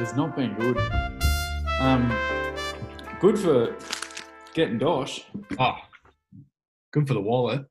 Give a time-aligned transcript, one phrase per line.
[0.00, 0.78] has not been good.
[1.78, 2.10] Um,
[3.20, 3.76] good for
[4.54, 5.26] getting dosh.
[5.58, 5.76] Oh,
[6.90, 7.66] good for the wallet.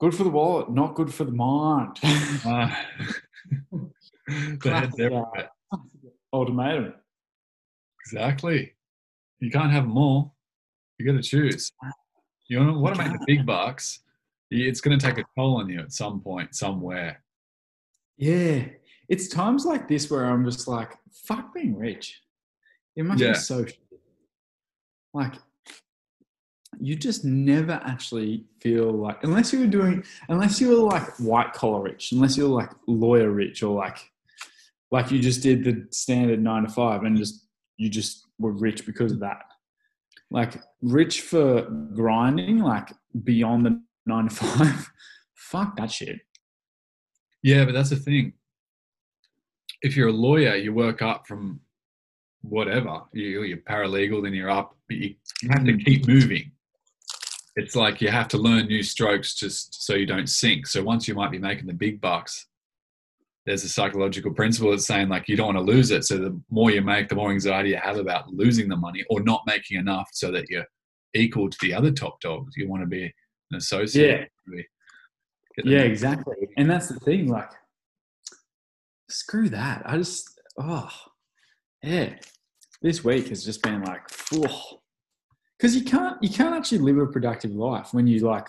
[0.00, 1.98] Good for the wallet, not good for the mind.
[2.44, 2.74] Uh,
[4.28, 4.94] the head's.
[6.32, 6.92] Ultimatum.
[8.04, 8.74] Exactly.
[9.40, 10.36] You can't have them all.
[10.98, 11.72] You got to choose.
[12.48, 14.00] You want to make the big bucks.
[14.50, 17.22] It's going to take a toll on you at some point, somewhere.
[18.16, 18.64] Yeah.
[19.10, 22.18] It's times like this where I'm just like, fuck being rich.
[22.96, 23.32] It must Yeah.
[23.32, 23.76] be so shit.
[25.12, 25.34] like
[26.78, 31.52] you just never actually feel like unless you were doing unless you were like white
[31.52, 33.98] collar rich, unless you were like lawyer rich or like
[34.92, 38.86] like you just did the standard nine to five and just you just were rich
[38.86, 39.42] because of that.
[40.30, 41.62] Like rich for
[41.94, 42.92] grinding, like
[43.24, 44.90] beyond the nine to five.
[45.34, 46.20] Fuck that shit.
[47.42, 48.34] Yeah, but that's the thing.
[49.82, 51.60] If you're a lawyer, you work up from
[52.42, 53.02] whatever.
[53.12, 54.76] You, you're paralegal, then you're up.
[54.88, 55.14] But you
[55.50, 55.78] have to hmm.
[55.78, 56.52] keep moving.
[57.56, 60.66] It's like you have to learn new strokes just so you don't sink.
[60.66, 62.46] So once you might be making the big bucks,
[63.46, 66.04] there's a psychological principle that's saying like you don't want to lose it.
[66.04, 69.20] So the more you make, the more anxiety you have about losing the money or
[69.20, 70.66] not making enough so that you're
[71.14, 72.54] equal to the other top dogs.
[72.56, 74.30] You want to be an associate.
[74.46, 74.66] really
[75.56, 76.36] get the Yeah, next- exactly.
[76.56, 77.50] And that's the thing, like,
[79.10, 79.82] screw that.
[79.84, 80.88] I just, oh,
[81.82, 82.14] yeah.
[82.82, 87.52] This week has just been like, because you can't, you can't actually live a productive
[87.52, 88.48] life when you like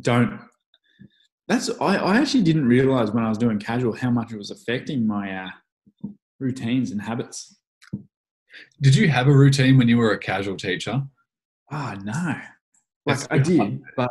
[0.00, 0.40] don't.
[1.48, 4.50] That's I, I actually didn't realize when I was doing casual how much it was
[4.50, 5.50] affecting my uh,
[6.40, 7.56] routines and habits.
[8.80, 11.02] Did you have a routine when you were a casual teacher?
[11.70, 12.34] Oh no,
[13.06, 13.44] That's like I hard.
[13.44, 14.10] did, but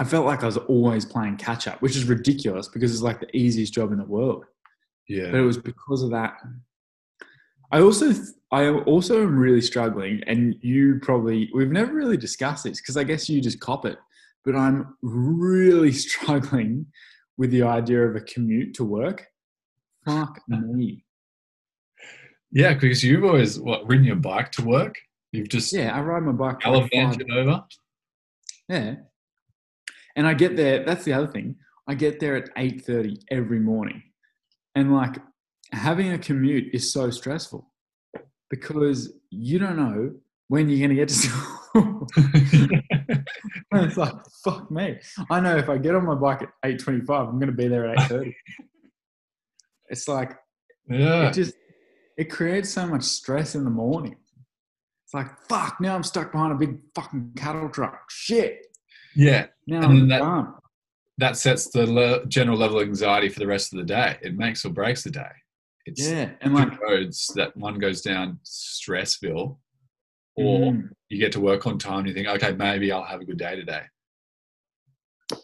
[0.00, 3.20] I felt like I was always playing catch up, which is ridiculous because it's like
[3.20, 4.44] the easiest job in the world.
[5.08, 5.30] Yeah.
[5.30, 6.34] But it was because of that.
[7.70, 8.12] I also,
[8.52, 13.04] I also am really struggling, and you probably we've never really discussed this because I
[13.04, 13.98] guess you just cop it.
[14.44, 16.86] But I'm really struggling
[17.36, 19.26] with the idea of a commute to work.
[20.04, 21.04] Fuck me.
[22.52, 24.96] Yeah, because you've always what ridden your bike to work.
[25.32, 26.62] You've just Yeah, I ride my bike.
[26.62, 27.64] for like five gallivanted over.
[28.68, 28.94] Yeah.
[30.16, 31.56] And I get there, that's the other thing.
[31.86, 34.02] I get there at 8:30 every morning.
[34.74, 35.16] And like
[35.72, 37.70] having a commute is so stressful
[38.50, 40.12] because you don't know
[40.48, 42.06] when you're going to get to school.
[42.16, 44.98] and it's like fuck me.
[45.30, 47.86] I know if I get on my bike at 8:25, I'm going to be there
[47.86, 48.34] at 8:30.
[49.88, 50.32] it's like
[50.88, 51.28] yeah.
[51.28, 51.54] it just
[52.16, 54.16] it creates so much stress in the morning.
[55.04, 58.10] It's like fuck, now I'm stuck behind a big fucking cattle truck.
[58.10, 58.66] Shit.
[59.14, 59.46] Yeah.
[59.66, 60.54] Now And that-.
[61.18, 64.18] That sets the le- general level of anxiety for the rest of the day.
[64.20, 65.30] It makes or breaks the day.
[65.86, 69.56] It's Yeah, and like roads that one goes down stressville,
[70.34, 73.20] or mm, you get to work on time and you think, okay, maybe I'll have
[73.20, 73.82] a good day today.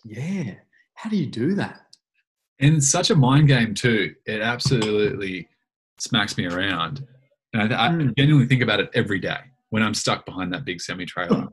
[0.04, 0.54] yeah,
[0.94, 1.80] how do you do that?
[2.58, 4.14] And such a mind game too.
[4.26, 5.48] It absolutely
[5.98, 7.06] smacks me around.
[7.52, 8.16] And I, I Mm.
[8.16, 9.38] genuinely think about it every day
[9.70, 11.46] when I'm stuck behind that big semi trailer.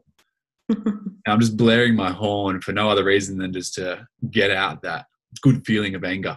[1.27, 5.05] I'm just blaring my horn for no other reason than just to get out that
[5.41, 6.35] good feeling of anger.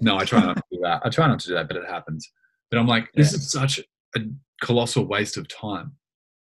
[0.00, 1.02] No, I try not to do that.
[1.04, 2.30] I try not to do that, but it happens.
[2.70, 3.36] But I'm like, this Yeah.
[3.38, 3.80] is such
[4.16, 4.20] a
[4.60, 5.92] colossal waste of time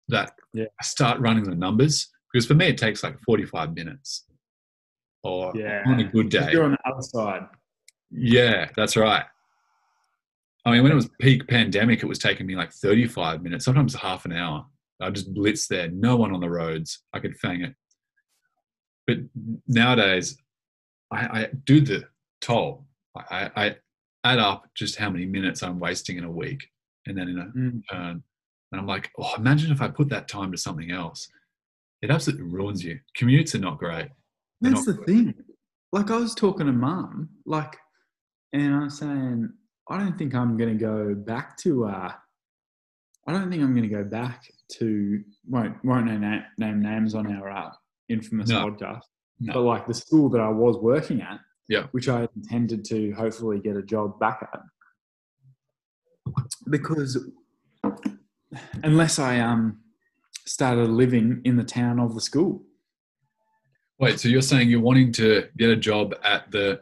[0.08, 0.66] that Yeah.
[0.80, 4.26] I start running the numbers because for me it takes like 45 minutes.
[5.24, 6.50] Or Yeah, on a good day.
[6.52, 7.48] You're on the other side.
[8.12, 9.26] Yeah, that's right.
[10.66, 13.94] I mean, when it was peak pandemic, it was taking me like 35 minutes, sometimes
[13.96, 14.66] half an hour.
[15.04, 17.04] I just blitz there, no one on the roads.
[17.14, 17.76] I could fang it.
[19.06, 19.18] But
[19.68, 20.38] nowadays,
[21.12, 22.06] I, I do the
[22.42, 22.86] toll.
[23.16, 23.76] I, I
[24.24, 26.68] add up just how many minutes I'm wasting in a week,
[27.06, 27.82] and then in a Mm.
[27.92, 28.24] turn,
[28.72, 31.28] and I'm like, oh, imagine if I put that time to something else.
[32.02, 33.00] It absolutely ruins you.
[33.18, 34.10] Commutes are not great.
[34.62, 35.36] They're That's not the thing.
[35.92, 37.78] Like I was talking to mum, like,
[38.52, 39.50] and I was saying,
[39.90, 41.86] I don't think I'm going to go back to.
[41.86, 42.12] uh
[43.26, 44.44] I don't think I'm going to go back
[44.80, 45.24] to.
[45.48, 47.70] Won't won't name, name names on our uh,
[48.10, 48.66] infamous No.
[48.70, 49.02] podcast,
[49.40, 49.54] No.
[49.54, 51.40] but like the school that I was working at,
[51.70, 51.88] Yeah.
[51.92, 54.60] which I intended to hopefully get a job back at,
[56.70, 57.18] because
[58.84, 59.80] unless I um
[60.46, 62.64] started living in the town of the school.
[64.00, 66.82] Wait, so you're saying you're wanting to get a job at the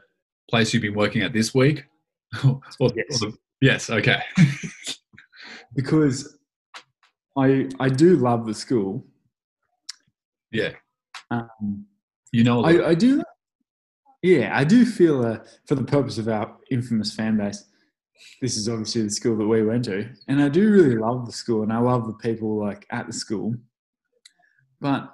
[0.50, 1.86] place you've been working at this week?
[2.46, 2.60] Or-
[2.96, 3.22] Yes.
[3.22, 4.22] or the- yes, okay.
[5.76, 6.38] because
[7.38, 9.06] I I do love the school.
[10.52, 10.72] yeah,
[11.30, 11.86] Um,
[12.32, 13.24] you know, I, I do.
[14.22, 17.64] Yeah, I do feel uh, for the purpose of our infamous fan base,
[18.42, 21.32] this is obviously the school that we went to, and I do really love the
[21.32, 23.56] school, and I love the people like at the school,
[24.80, 25.10] but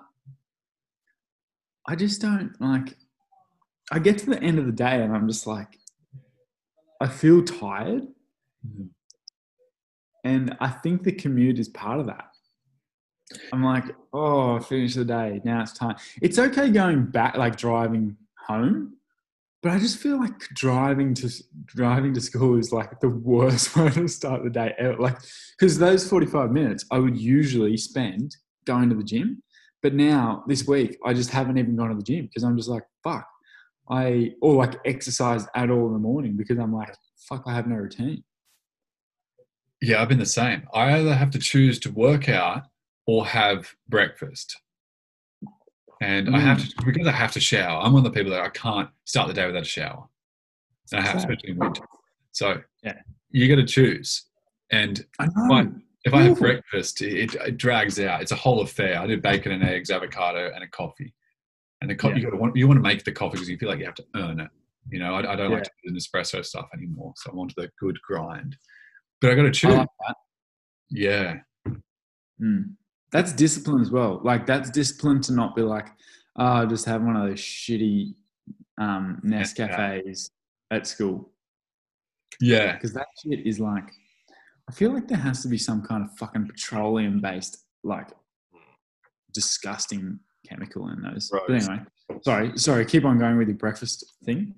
[1.88, 2.98] I just don't like.
[3.92, 5.80] I get to the end of the day, and I'm just like,
[7.00, 8.08] I feel tired,
[8.68, 8.90] Mhm.
[10.28, 12.26] And I think the commute is part of that.
[13.54, 15.42] I'm like, oh, I finished the day.
[15.46, 15.96] Now it's time.
[16.22, 18.98] It's okay going back, like driving home,
[19.64, 21.30] but I just feel like driving to
[21.66, 24.98] driving to school is like the worst way to start the day ever.
[24.98, 25.18] Like,
[25.58, 28.36] because those 45 minutes I would usually spend
[28.66, 29.42] going to the gym,
[29.82, 32.70] but now this week I just haven't even gone to the gym because I'm just
[32.70, 33.28] like, fuck.
[33.90, 36.94] I or like exercise at all in the morning because I'm like,
[37.30, 38.26] fuck, I have no routine.
[39.82, 40.68] Yeah, I've been the same.
[40.74, 42.64] I either have to choose to work out
[43.06, 44.58] or have breakfast.
[46.02, 46.68] And I have hmm.
[46.68, 47.82] to because I have to shower.
[47.82, 50.08] I'm one of the people that I can't start the day without a shower.
[50.92, 51.32] And I have, Same.
[51.32, 51.84] especially in winter.
[52.32, 53.00] So Yeah.
[53.32, 54.26] you got to choose.
[54.72, 55.74] And I know.
[56.06, 58.22] If I have breakfast, it, it drags out.
[58.22, 58.98] It's a whole affair.
[59.00, 61.14] I do bacon and eggs, avocado, and a coffee.
[61.82, 62.30] And the coffee Yeah.
[62.32, 64.06] you want you want to make the coffee because you feel like you have to
[64.16, 64.50] earn it.
[64.90, 67.56] You know, I, I don't like to do the espresso stuff anymore, so I'm onto
[67.58, 68.56] the good grind.
[69.22, 69.76] But I got to I choose.
[69.76, 70.16] like that.
[70.90, 71.36] yeah,
[72.40, 72.76] Mm.
[73.12, 74.22] That's discipline as well.
[74.24, 75.88] Like that's discipline to not be like,
[76.36, 78.14] oh, just have one of those shitty
[78.78, 80.30] um, Nescafes
[80.70, 81.32] at school
[82.40, 83.90] yeah, because that shit is like.
[84.70, 88.10] I feel like there has to be some kind of fucking petroleum based like
[89.34, 91.32] disgusting chemical in those.
[91.32, 91.80] But anyway,
[92.22, 92.86] sorry, sorry.
[92.86, 94.54] Keep on going with your breakfast thing.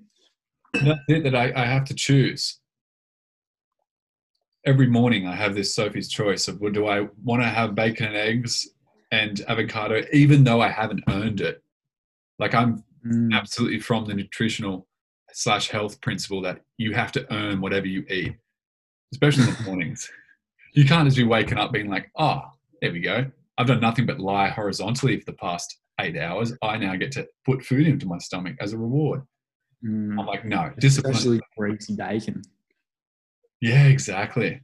[0.74, 1.22] that's it.
[1.22, 2.59] That I, I have to choose.
[4.66, 8.06] Every morning, I have this Sophie's choice of well, do I want to have bacon
[8.06, 8.68] and eggs
[9.10, 11.62] and avocado, even though I haven't earned it.
[12.38, 13.32] Like I'm Mm.
[13.34, 14.86] absolutely from the nutritional
[15.32, 18.34] slash health principle that you have to earn whatever you eat,
[19.14, 20.06] especially in the mornings.
[20.74, 22.42] You can't just be waking up being like, oh,
[22.82, 23.24] there we go.
[23.56, 26.52] I've done nothing but lie horizontally for the past eight hours.
[26.62, 29.22] I now get to put food into my stomach as a reward.
[29.82, 30.20] Mm.
[30.20, 31.14] I'm like, no, discipline.
[31.14, 32.42] Especially greasy bacon.
[33.60, 34.60] Yeah, exactly.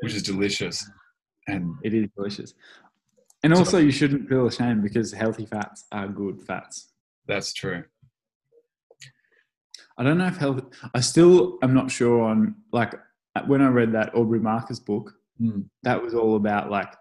[0.00, 0.88] Which is delicious.
[1.48, 2.54] And It is delicious.
[3.42, 6.92] And So- also, you shouldn't feel ashamed because healthy fats are good fats.
[7.28, 7.82] that's true.
[9.98, 10.62] I don't know if health.
[10.94, 12.94] I still am not sure on like
[13.46, 15.14] when I read that Aubrey Marcus book.
[15.38, 15.62] Hmm.
[15.84, 16.92] That was all about like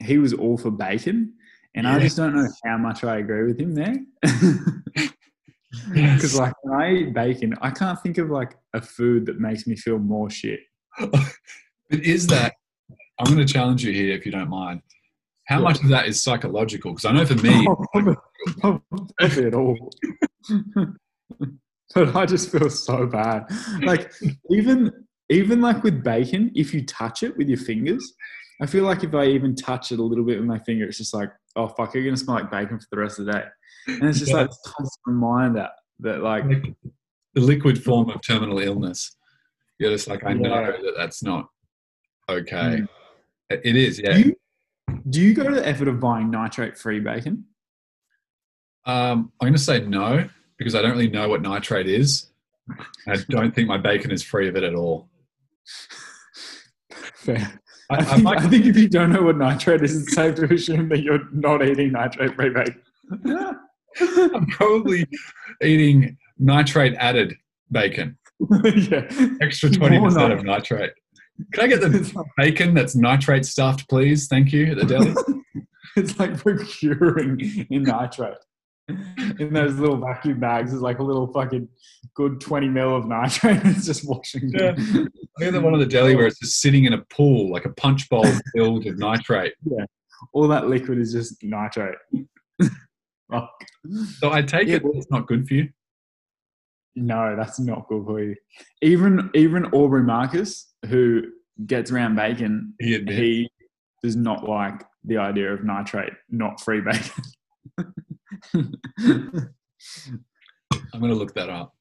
[0.00, 1.34] he was all for bacon,
[1.74, 3.96] and I just don't know how much I agree with him there.
[5.92, 6.34] Because Yes.
[6.34, 9.74] like when I eat bacon, I can't think of like a food that makes me
[9.76, 10.60] feel more shit.
[10.98, 11.20] But
[11.90, 12.54] is that,
[13.18, 14.82] I'm going to challenge you here if you don't mind.
[15.48, 15.64] How Yeah.
[15.64, 16.92] much of that is psychological?
[16.92, 17.66] Because I know for me,
[18.64, 18.82] oh,
[19.18, 19.76] probably at all.
[21.94, 23.44] but I just feel so bad.
[23.82, 24.12] Like
[24.50, 24.90] even
[25.28, 28.12] even like with bacon, if you touch it with your fingers,
[28.60, 30.98] I feel like if I even touch it a little bit with my finger, it's
[30.98, 33.44] just like, oh fuck, you're gonna smell like bacon for the rest of the day.
[33.86, 34.38] And it's just Yeah.
[34.38, 35.68] like this constant reminder
[36.00, 36.44] that like
[37.34, 39.16] the liquid form of terminal illness.
[39.78, 40.66] You're just like, I know Yeah.
[40.72, 41.48] that that's not
[42.28, 42.80] okay.
[42.82, 42.88] Mm.
[43.50, 44.12] It is, yeah.
[44.14, 44.36] do you
[45.10, 47.44] do you go to the effort of buying nitrate free bacon?
[48.84, 50.28] Um, I'm going to say no
[50.58, 52.30] because I don't really know what nitrate is.
[53.08, 55.08] I don't think my bacon is free of it at all.
[57.16, 57.60] Fair.
[57.90, 60.34] I, I think, might- I think if you don't know what nitrate is, it's safe
[60.36, 62.80] to assume that you're not eating nitrate free bacon.
[64.34, 65.06] I'm probably
[65.62, 67.34] eating nitrate added
[67.70, 68.18] bacon,
[68.50, 69.08] yeah.
[69.40, 70.92] extra 20% of nitrate.
[71.52, 74.28] Can I get the bacon that's nitrate stuffed, please?
[74.28, 75.14] Thank you at the deli.
[75.96, 78.36] it's like procuring in nitrate.
[79.38, 81.68] In those little vacuum bags, it's like a little fucking
[82.14, 83.60] good 20 mil of nitrate.
[83.64, 84.50] It's just washing.
[84.50, 84.74] Yeah.
[85.40, 88.08] I one at the deli where it's just sitting in a pool, like a punch
[88.08, 89.54] bowl filled with nitrate.
[89.64, 89.84] Yeah.
[90.32, 91.96] All that liquid is just nitrate.
[93.30, 93.50] Fuck.
[94.18, 94.76] So I take Yeah.
[94.76, 95.68] it it's not good for you.
[96.94, 98.36] No, that's not good for you.
[98.82, 101.22] Even even Aubrey Marcus, who
[101.66, 103.50] gets around bacon, He he
[104.02, 107.24] does not like the idea of nitrate, not free bacon.
[110.94, 111.74] I'm going to look that up.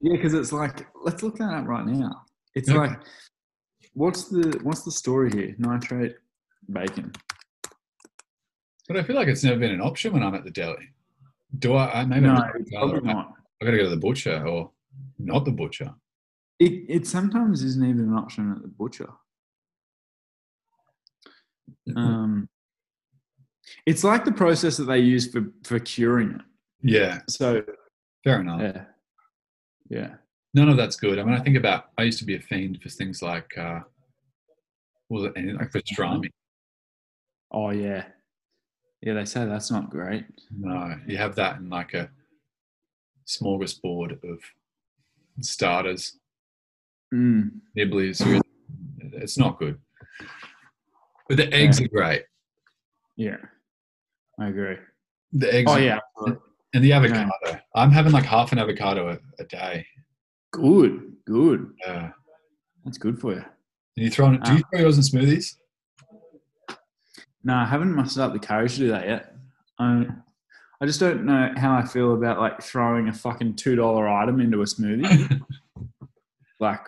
[0.00, 2.22] yeah, because it's like, let's look that up right now.
[2.54, 2.78] It's Okay.
[2.78, 3.00] like,
[3.94, 5.54] what's the what's the story here?
[5.58, 6.16] Nitrate
[6.72, 7.12] bacon.
[8.90, 10.88] But I feel like it's never been an option when I'm at the deli.
[11.60, 12.00] Do I?
[12.00, 13.34] I maybe No, I'm probably not.
[13.62, 14.72] I got to go to the butcher or
[15.16, 15.94] not the butcher.
[16.58, 19.08] It it sometimes isn't even an option at the butcher.
[21.94, 22.48] Um,
[23.86, 26.40] it's like the process that they use for for curing it.
[26.82, 27.62] Yeah, So
[28.24, 28.60] fair enough.
[28.60, 28.84] yeah,
[29.88, 30.14] yeah.
[30.52, 31.20] none of that's good.
[31.20, 33.80] I mean, I think about I used to be a fiend for things like uh,
[35.08, 36.30] was it anything like pastrami.
[37.52, 38.06] Oh yeah,
[39.02, 39.14] yeah.
[39.14, 40.24] They say that's not great.
[40.56, 42.10] No, you have that in like a
[43.26, 44.40] smorgasbord of
[45.40, 46.16] starters,
[47.12, 47.50] Mm.
[49.12, 49.78] It's not good.
[51.28, 52.22] But the eggs are great.
[53.16, 53.36] Yeah,
[54.38, 54.76] I agree.
[55.32, 55.98] The eggs Oh are- yeah,
[56.74, 57.60] and the avocado.
[57.74, 59.86] I'm having like half an avocado a, a day.
[60.52, 61.72] good, good.
[61.86, 62.10] Yeah.
[62.84, 63.44] That's good for you.
[63.96, 64.68] And you throw it, do you Ah.
[64.72, 65.56] throw yours in smoothies?
[67.42, 69.34] No, I haven't mustered up the courage to do that yet.
[69.78, 70.06] I,
[70.80, 74.40] I just don't know how I feel about like throwing a fucking two dollar item
[74.40, 75.40] into a smoothie.
[76.60, 76.80] like,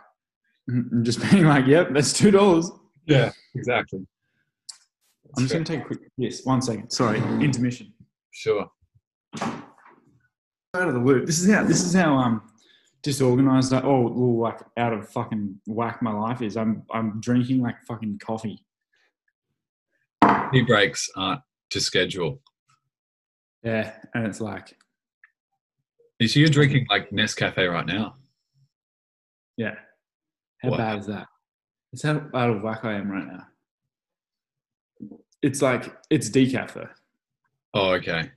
[1.02, 2.70] just being like, "Yep, that's two dollars."
[3.06, 4.06] yeah, exactly.
[5.36, 6.00] I'm just gonna take a quick.
[6.16, 6.90] Yes, one second.
[6.90, 7.92] Sorry, intermission.
[8.30, 8.66] Sure.
[9.40, 11.26] Out of the loop.
[11.26, 11.64] This is how.
[11.64, 12.42] This is how um
[13.02, 13.72] disorganized.
[13.72, 16.56] I, oh, like out of fucking whack my life is.
[16.56, 18.64] I'm I'm drinking like fucking coffee.
[20.52, 21.40] Tea breaks aren't
[21.70, 22.40] to schedule.
[23.62, 24.76] Yeah, and it's like,
[26.26, 28.16] So you're drinking like Nescafe right now.
[29.56, 29.74] yeah.
[30.62, 30.78] How What?
[30.78, 31.26] bad is that?
[31.92, 33.46] It's how out of whack I am right now.
[35.42, 36.88] It's like it's decaf though.
[37.74, 38.30] Oh, okay.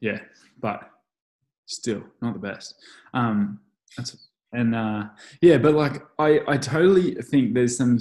[0.00, 0.18] Yeah,
[0.60, 0.90] but
[1.66, 2.74] still not the best.
[3.14, 3.60] Um,
[3.96, 5.04] that's and uh,
[5.40, 7.98] yeah, but like I I totally think there's some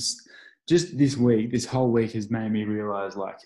[0.67, 3.39] just this week, this whole week has made me realize like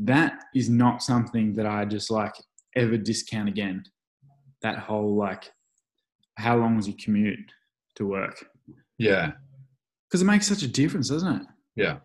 [0.00, 2.34] that is not something that I just like
[2.76, 3.84] ever discount again.
[4.62, 5.50] That whole like
[6.36, 7.52] how long was your commute
[7.96, 8.44] to work?
[8.98, 9.32] Yeah.
[10.08, 11.46] Because it makes such a difference, doesn't it?
[11.76, 11.98] Yeah.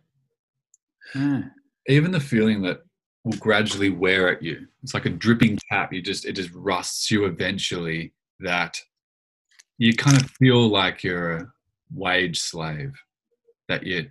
[1.15, 1.41] Yeah.
[1.87, 2.81] Even the feeling that
[3.23, 4.67] will gradually wear at you.
[4.83, 5.93] It's like a dripping tap.
[5.93, 8.79] You just it just rusts you eventually that
[9.77, 11.47] you kind of feel like you're a
[11.93, 12.93] wage slave.
[13.69, 14.05] That you're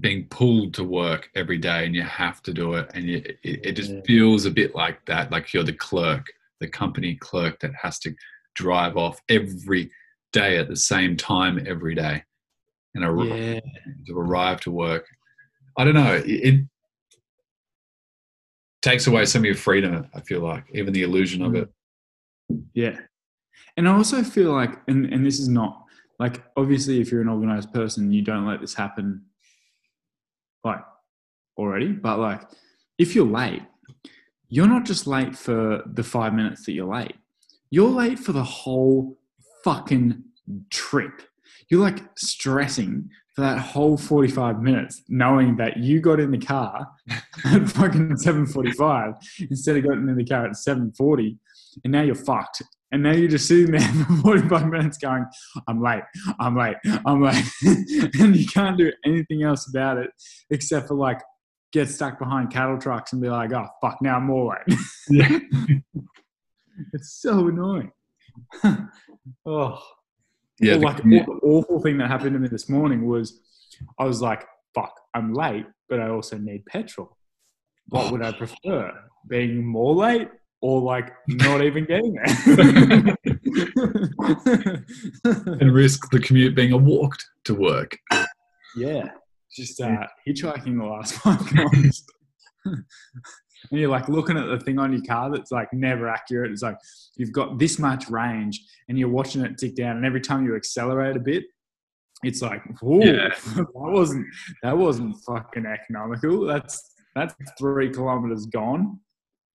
[0.00, 2.90] being pulled to work every day and you have to do it.
[2.94, 6.26] And you, it, it just feels a bit like that, like you're the clerk,
[6.60, 8.14] the company clerk that has to
[8.54, 9.90] drive off every
[10.32, 12.22] day at the same time every day
[12.94, 13.60] and ar- Yeah.
[14.06, 15.06] to arrive to work.
[15.76, 16.14] I don't know.
[16.14, 16.60] It, it
[18.80, 20.08] takes away some of your freedom.
[20.14, 21.62] I feel like even the illusion of Mm.
[21.62, 21.68] it.
[22.74, 22.98] Yeah.
[23.76, 25.84] And I also feel like, and, and this is not
[26.18, 29.22] like, obviously, if you're an organized person, you don't let this happen
[30.64, 30.82] like
[31.56, 31.92] already.
[31.92, 32.42] But like,
[32.98, 33.62] if you're late,
[34.48, 37.16] you're not just late for the five minutes that you're late,
[37.70, 39.18] you're late for the whole
[39.64, 40.22] fucking
[40.70, 41.22] trip.
[41.70, 46.86] You're like stressing for that whole 45 minutes, knowing that you got in the car
[47.08, 49.14] at fucking 7.45
[49.50, 51.38] instead of getting in the car at 7.40
[51.84, 52.62] and now you're fucked.
[52.92, 53.80] And now you're just sitting there
[54.22, 55.24] for 45 minutes going,
[55.66, 56.02] I'm late,
[56.38, 57.44] I'm late, I'm late.
[58.20, 60.10] and you can't do anything else about it
[60.50, 61.20] except for like
[61.72, 64.78] get stuck behind cattle trucks and be like, oh, fuck, now I'm more late.
[65.08, 65.38] Yeah.
[66.92, 67.90] it's so annoying.
[69.46, 69.82] oh.
[70.60, 70.74] Yeah.
[70.74, 73.40] The like the awful thing that happened to me this morning was
[73.98, 74.44] I was like,
[74.74, 77.16] fuck, I'm late, but I also need petrol.
[77.88, 78.32] What would I oh.
[78.32, 78.92] prefer?
[79.28, 80.28] Being more late
[80.62, 82.24] or like not even getting there?
[85.24, 87.96] and risk the commute being a walk to work.
[88.76, 89.08] yeah.
[89.54, 92.04] Just uh, hitchhiking the last five kilometers.
[92.64, 92.84] and
[93.70, 96.50] you're like looking at the thing on your car that's like never accurate.
[96.52, 96.78] It's like
[97.16, 100.56] you've got this much range and you're watching it tick down, and every time you
[100.56, 101.44] accelerate a bit,
[102.22, 103.28] it's like, whoa, Yeah.
[103.56, 104.26] that wasn't
[104.62, 106.46] that wasn't fucking economical.
[106.46, 109.00] That's that's three kilometers gone.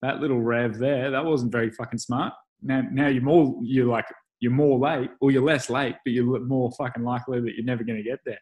[0.01, 2.33] That little rev there, that wasn't very fucking smart.
[2.61, 4.05] Now now you're more you're like
[4.39, 7.83] you're more late or you're less late, but you're more fucking likely that you're never
[7.83, 8.37] gonna get there.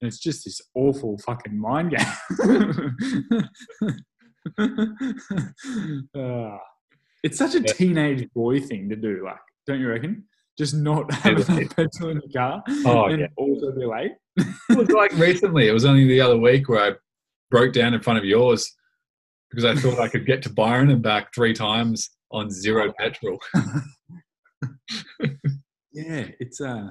[0.00, 2.94] And it's just this awful fucking mind game.
[6.16, 6.58] Ah.
[7.22, 7.72] it's such a Yeah.
[7.72, 9.36] teenage boy thing to do, like,
[9.66, 10.24] don't you reckon?
[10.56, 11.48] Just not have is.
[11.48, 13.26] enough petrol in the car Oh, and yeah.
[13.36, 14.12] also be late.
[14.36, 15.68] It was like recently.
[15.68, 16.96] It was only the other week where I
[17.50, 18.72] broke down in front of yours
[19.50, 23.38] because I thought I could get to Byron and back three times on zero petrol.
[25.98, 26.90] Yeah, it's uh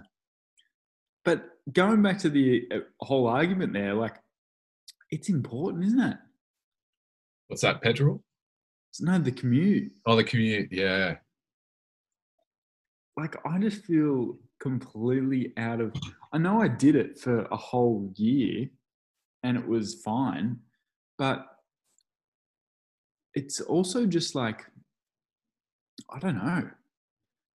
[1.23, 4.15] but going back to the uh, whole argument there, like
[5.11, 6.17] it's important, isn't it?
[7.47, 7.81] What's that?
[7.81, 8.21] Petrol?
[8.91, 9.93] It's no the commute.
[10.05, 10.69] Oh, the commute.
[10.71, 11.15] Yeah.
[13.15, 15.93] Like I just feel completely out of
[16.33, 18.67] I know I did it for a whole year
[19.43, 20.59] and it was fine,
[21.17, 21.45] but
[23.37, 24.65] it's also just like
[26.09, 26.69] I don't know.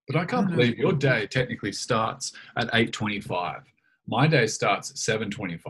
[0.07, 0.55] But I can't I know.
[0.57, 3.61] believe your day technically starts at 8.25.
[4.07, 5.61] My day starts at 7.25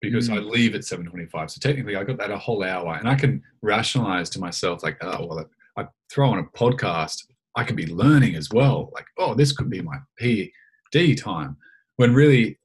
[0.00, 0.50] because I Mm.
[0.50, 1.50] leave at 7.25.
[1.50, 4.96] So technically I got that a whole hour and I can rationalize to myself like,
[5.02, 7.18] oh, well, I throw on a podcast.
[7.56, 8.90] I could be learning as well.
[8.94, 11.56] Like, oh, this could be my PD time.
[11.96, 12.58] When really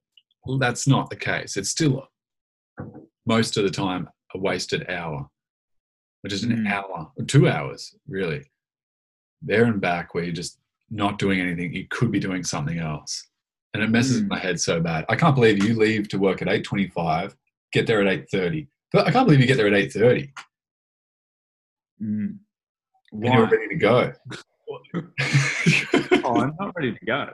[0.60, 1.58] that's not the case.
[1.58, 2.08] It's still
[3.26, 5.30] most of the time a wasted hour,
[6.28, 6.68] which is an Mm.
[6.70, 8.44] hour or two hours, really.
[9.42, 11.74] There and back where you're just not doing anything.
[11.74, 13.30] You could be doing something else.
[13.74, 14.28] And it messes Mm.
[14.28, 15.06] my head so bad.
[15.08, 17.34] I can't believe you leave to work at 8.25,
[17.72, 18.68] get there at 8.30.
[18.92, 20.34] But I can't believe you get there at 8.30
[22.04, 22.40] Mm.
[23.14, 24.12] and you're ready to go.
[24.70, 27.30] Oh, I'm not ready to go.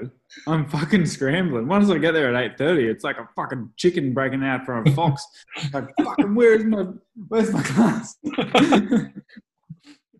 [0.48, 1.68] I'm fucking scrambling.
[1.68, 4.86] Once I get there at eight thirty, it's like a fucking chicken breaking out from
[4.88, 5.26] a fox.
[5.74, 6.86] like fucking, where's my
[7.28, 8.16] where's my class?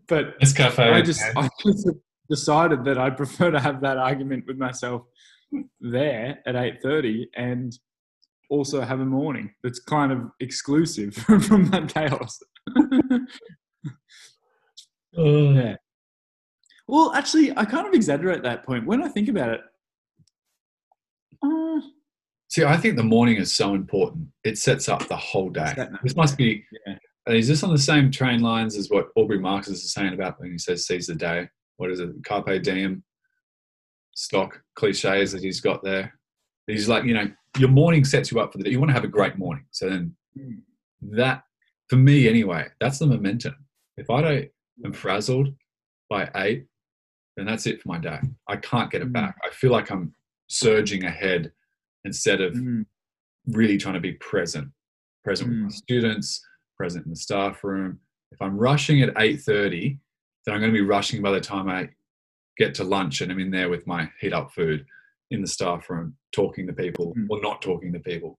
[0.08, 0.78] but Nescafe.
[0.78, 1.88] I just I just
[2.28, 5.02] decided that I'd prefer to have that argument with myself
[5.80, 7.78] there at eight thirty and
[8.50, 12.42] also have a morning that's kind of exclusive from that chaos.
[15.16, 15.52] Oh.
[15.52, 15.76] Yeah.
[16.86, 18.86] Well, actually, I kind of exaggerate that point.
[18.86, 19.60] When I think about it,
[21.42, 21.80] uh,
[22.50, 24.28] See, I think the morning is so important.
[24.44, 25.74] It sets up the whole day.
[26.04, 26.64] This must be.
[26.86, 26.96] Yeah.
[27.34, 30.52] Is this on the same train lines as what Aubrey Marcus is saying about when
[30.52, 31.48] he says "seize the day"?
[31.78, 32.10] What is it?
[32.24, 33.02] Carpe diem.
[34.14, 36.16] Stock cliches that he's got there.
[36.68, 38.70] He's like, you know, your morning sets you up for the day.
[38.70, 39.64] You want to have a great morning.
[39.72, 40.62] So then, Mm.
[41.02, 41.42] that
[41.88, 43.54] for me anyway, that's the momentum.
[43.96, 44.48] If I don't
[44.84, 45.48] am frazzled
[46.08, 46.66] by eight,
[47.36, 48.20] then that's it for my day.
[48.48, 49.12] I can't get it Mm.
[49.12, 49.36] back.
[49.44, 50.14] I feel like I'm
[50.48, 51.52] surging ahead
[52.04, 52.84] instead of mm,
[53.46, 54.70] really trying to be present
[55.24, 55.72] present with my Mm.
[55.72, 56.46] students
[56.76, 57.98] present in the staff room
[58.30, 59.98] if i'm rushing at 8.30
[60.44, 61.88] then i'm going to be rushing by the time i
[62.58, 64.84] get to lunch and i'm in there with my heat up food
[65.30, 67.26] in the staff room talking to people Mm.
[67.30, 68.38] or not talking to people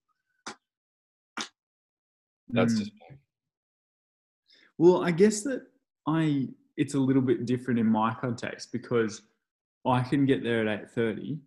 [2.50, 2.80] that's mm.
[2.80, 3.18] just me.
[4.78, 5.64] well, I guess that
[6.08, 9.22] I it's a little bit different in my context because
[9.86, 11.40] I can get there at eight thirty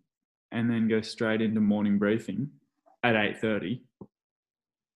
[0.51, 2.49] and then go straight into morning briefing
[3.03, 3.83] at eight thirty,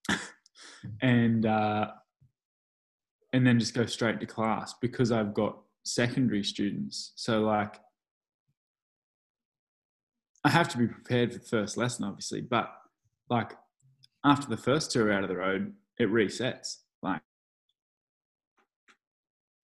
[1.01, 1.91] and uh,
[3.33, 7.13] and then just go straight to class because I've got secondary students.
[7.15, 7.79] So like,
[10.43, 12.71] I have to be prepared for the first lesson, obviously, but
[13.29, 13.53] like
[14.23, 16.77] after the first two are out of the road, it resets.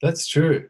[0.01, 0.69] That's true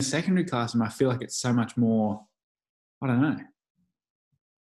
[0.00, 2.24] the secondary classroom, I feel like it's so much more.
[3.02, 3.36] I don't know.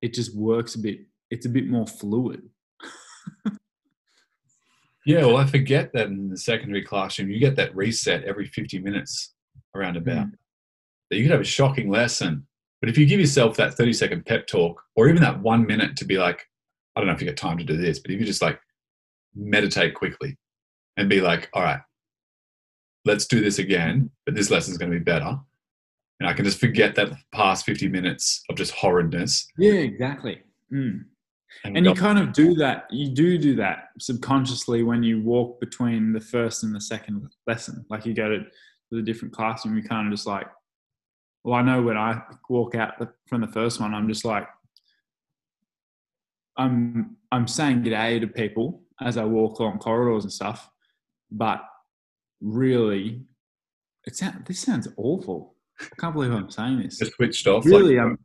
[0.02, 1.02] It just works a bit.
[1.30, 2.50] It's a bit more fluid.
[5.06, 8.80] yeah well i forget that in the secondary classroom you get that reset every 50
[8.80, 9.34] minutes
[9.74, 10.32] around about Mm.
[11.10, 12.46] that you could have a shocking lesson.
[12.82, 15.96] But if you give yourself that 30 second pep talk or even that one minute
[15.98, 16.46] to be like,
[16.96, 18.60] I don't know if you got time to do this, but if you just like
[19.38, 20.38] meditate quickly
[20.98, 21.80] and be like, all right,
[23.06, 25.38] let's do this again, but this lesson's going to be better.
[26.20, 29.48] And I can just forget that past 50 minutes of just horridness.
[29.58, 30.42] Yeah, exactly.
[30.74, 31.06] Mm.
[31.64, 32.88] And, And you kind of do that.
[32.90, 37.86] You do do that subconsciously when you walk between the first and the second lesson.
[37.90, 38.46] Like you go to
[38.92, 40.48] the different classroom, you kind of just like.
[41.44, 42.96] Well, I know when I walk out
[43.28, 44.48] from the first one, I'm just like,
[46.58, 50.70] I'm I'm saying g'day to people as I walk along corridors and stuff,
[51.32, 51.62] but
[52.42, 53.22] really,
[54.06, 55.56] it sounds this sounds awful.
[55.82, 56.98] I can't believe I'm saying this.
[56.98, 57.66] just switched off.
[57.66, 58.18] Really, like, I'm-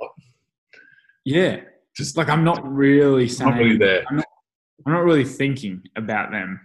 [1.25, 1.61] Yeah,
[1.97, 3.51] just like I'm not really saying.
[3.51, 4.05] not really there.
[4.11, 6.61] I'm not really thinking about them.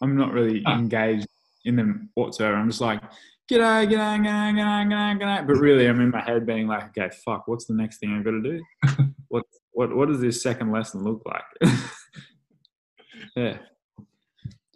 [0.00, 0.78] I'm not really Ah.
[0.78, 1.26] engaged
[1.64, 2.56] in them whatsoever.
[2.56, 3.02] I'm just like,
[3.50, 5.46] g'day, g'day, g'day, g'day, g'day, g'day.
[5.46, 8.24] But really, I'm in my head being like, okay, fuck, what's the next thing I've
[8.24, 8.62] got to do?
[9.28, 11.72] what, what, what does this second lesson look like?
[13.38, 13.58] yeah.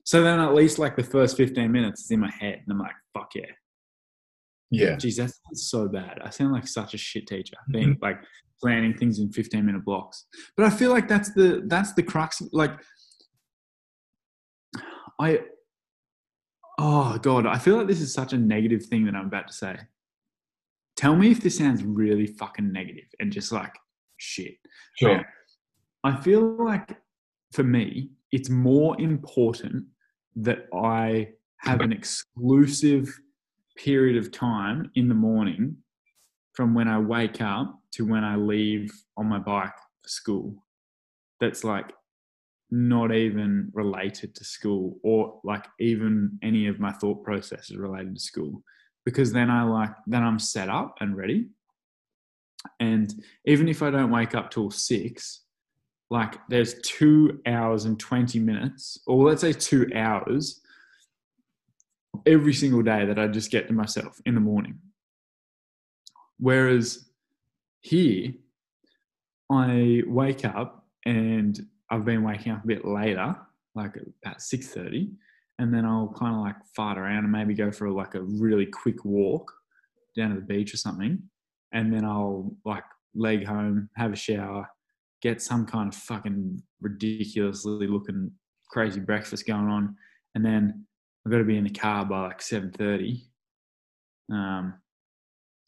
[0.04, 2.60] So then at least like the first 15 minutes is in my head.
[2.64, 3.46] And I'm like, fuck yeah.
[4.70, 4.96] Yeah.
[4.96, 6.20] Geez, that sounds so bad.
[6.24, 8.04] I sound like such a shit teacher, being mm-hmm.
[8.04, 8.18] like
[8.60, 10.26] planning things in 15 minute blocks.
[10.56, 12.40] But I feel like that's the that's the crux.
[12.52, 12.72] Like,
[15.20, 15.40] I,
[16.78, 19.52] oh god, I feel like this is such a negative thing that I'm about to
[19.52, 19.76] say.
[20.96, 23.74] Tell me if this sounds really fucking negative and just like
[24.16, 24.54] shit.
[24.98, 25.18] Sure.
[25.18, 25.24] Okay.
[26.04, 26.96] I feel like
[27.52, 29.84] for me, it's more important
[30.36, 33.20] that I have an exclusive
[33.76, 35.76] period of time in the morning
[36.54, 40.64] from when I wake up to when I leave on my bike for school.
[41.40, 41.92] That's like
[42.70, 48.20] not even related to school or like even any of my thought processes related to
[48.20, 48.62] school
[49.04, 51.48] because then I like then I'm set up and ready.
[52.80, 53.12] And
[53.44, 55.41] even if I don't wake up till six,
[56.12, 60.60] like there's two hours and 20 minutes, or let's say two hours
[62.26, 64.78] every single day that I just get to myself in the morning.
[66.38, 67.08] Whereas
[67.80, 68.34] here,
[69.50, 73.34] I wake up and I've been waking up a bit later,
[73.74, 75.14] like about 6.30,
[75.60, 78.66] and then I'll kind of like fart around and maybe go for like a really
[78.66, 79.50] quick walk
[80.14, 81.22] down to the beach or something.
[81.72, 84.68] And then I'll like leg home, have a shower,
[85.22, 88.30] get some kind of fucking ridiculously looking
[88.68, 89.96] crazy breakfast going on.
[90.34, 90.84] And then
[91.24, 93.22] I've got to be in the car by like 7.30.
[94.30, 94.74] Um,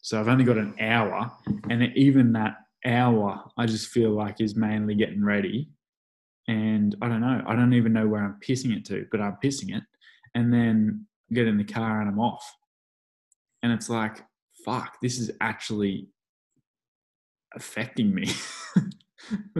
[0.01, 1.31] so I've only got an hour.
[1.69, 5.69] And even that hour, I just feel like is mainly getting ready
[6.47, 7.43] and I don't know.
[7.45, 9.83] I don't even know where I'm pissing it to, but I'm pissing it,
[10.35, 12.55] and then get in the car and I'm off.
[13.63, 14.23] And it's like,
[14.63, 16.07] fuck, this is actually
[17.55, 18.31] affecting me.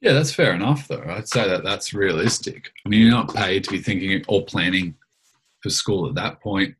[0.00, 1.04] yeah, that's fair enough, though.
[1.08, 2.70] I'd say that that's realistic.
[2.84, 4.94] I mean, you're not paid to be thinking or planning
[5.62, 6.74] for school at that point.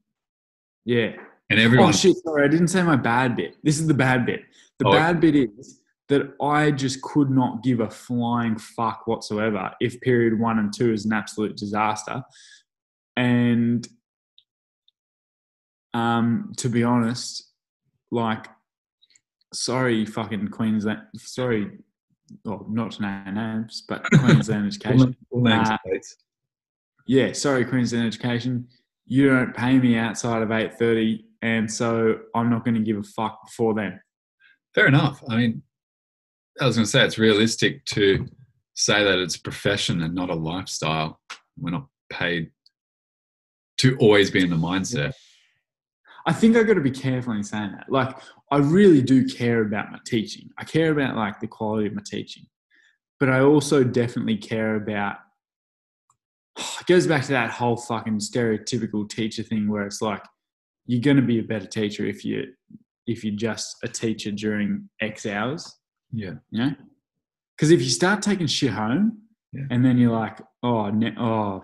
[0.85, 1.13] Yeah.
[1.51, 1.89] And everyone.
[1.89, 2.17] Oh shit!
[2.19, 3.57] Sorry, I didn't say my bad bit.
[3.63, 4.43] This is the bad bit.
[4.79, 4.93] The Oh.
[4.93, 10.39] bad bit is that I just could not give a flying fuck whatsoever if period
[10.39, 12.23] one and two is an absolute disaster.
[13.17, 13.87] And
[15.95, 17.51] um, to be honest,
[18.11, 18.47] like,
[19.53, 21.79] sorry, fucking Queensland, sorry,
[22.45, 25.17] well, not to name names, but Queensland Education.
[25.31, 25.77] All names Uh.
[27.07, 28.69] Yeah, sorry, Queensland Education.
[29.07, 32.99] You don't pay me outside of eight thirty, and so I'm not going to give
[32.99, 34.01] a fuck before then.
[34.75, 35.23] Fair enough.
[35.29, 35.63] I mean,
[36.61, 38.29] I was going to say it's realistic to
[38.75, 41.21] say that it's a profession and not a lifestyle.
[41.59, 42.51] We're not paid
[43.79, 45.15] to always be in the mindset.
[46.29, 47.91] I think I've got to be careful in saying that.
[47.91, 48.17] Like,
[48.53, 50.51] I really do care about my teaching.
[50.59, 52.45] I care about like the quality of my teaching,
[53.19, 55.17] but I also definitely care about.
[56.81, 60.23] It goes back to that whole fucking stereotypical teacher thing where it's like
[60.87, 62.45] you're going to be a better teacher if you
[63.07, 65.77] if you're just a teacher during X hours.
[66.13, 66.35] Yeah.
[66.51, 66.73] you know
[67.57, 69.19] because if you start taking shit home
[69.53, 69.65] Yeah.
[69.71, 71.63] and then you're like oh ne- oh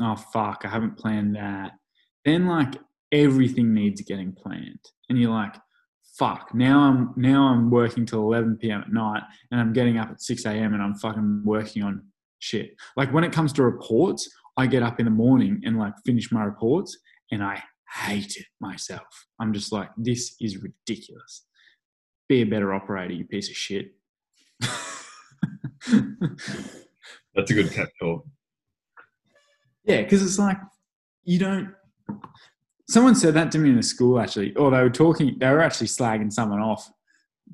[0.00, 1.70] oh fuck i haven't planned that
[2.24, 2.74] then like
[3.12, 5.54] everything needs getting planned and you're like
[6.18, 10.10] fuck now i'm now i'm working till 11 p.m at night and i'm getting up
[10.10, 12.02] at 6 a.m and i'm fucking working on
[12.38, 15.92] shit like when it comes to reports i get up in the morning and like
[16.04, 16.98] finish my reports
[17.30, 17.62] and i
[18.04, 21.46] hate it myself i'm just like this is ridiculous
[22.28, 23.92] be a better operator, you piece of shit.
[24.60, 25.08] That's
[27.50, 28.24] a good pep talk.
[29.84, 30.58] yeah, because it's like
[31.24, 31.72] you don't.
[32.88, 35.36] Someone said that to me in the school actually, or they were talking.
[35.38, 36.88] They were actually slagging someone off,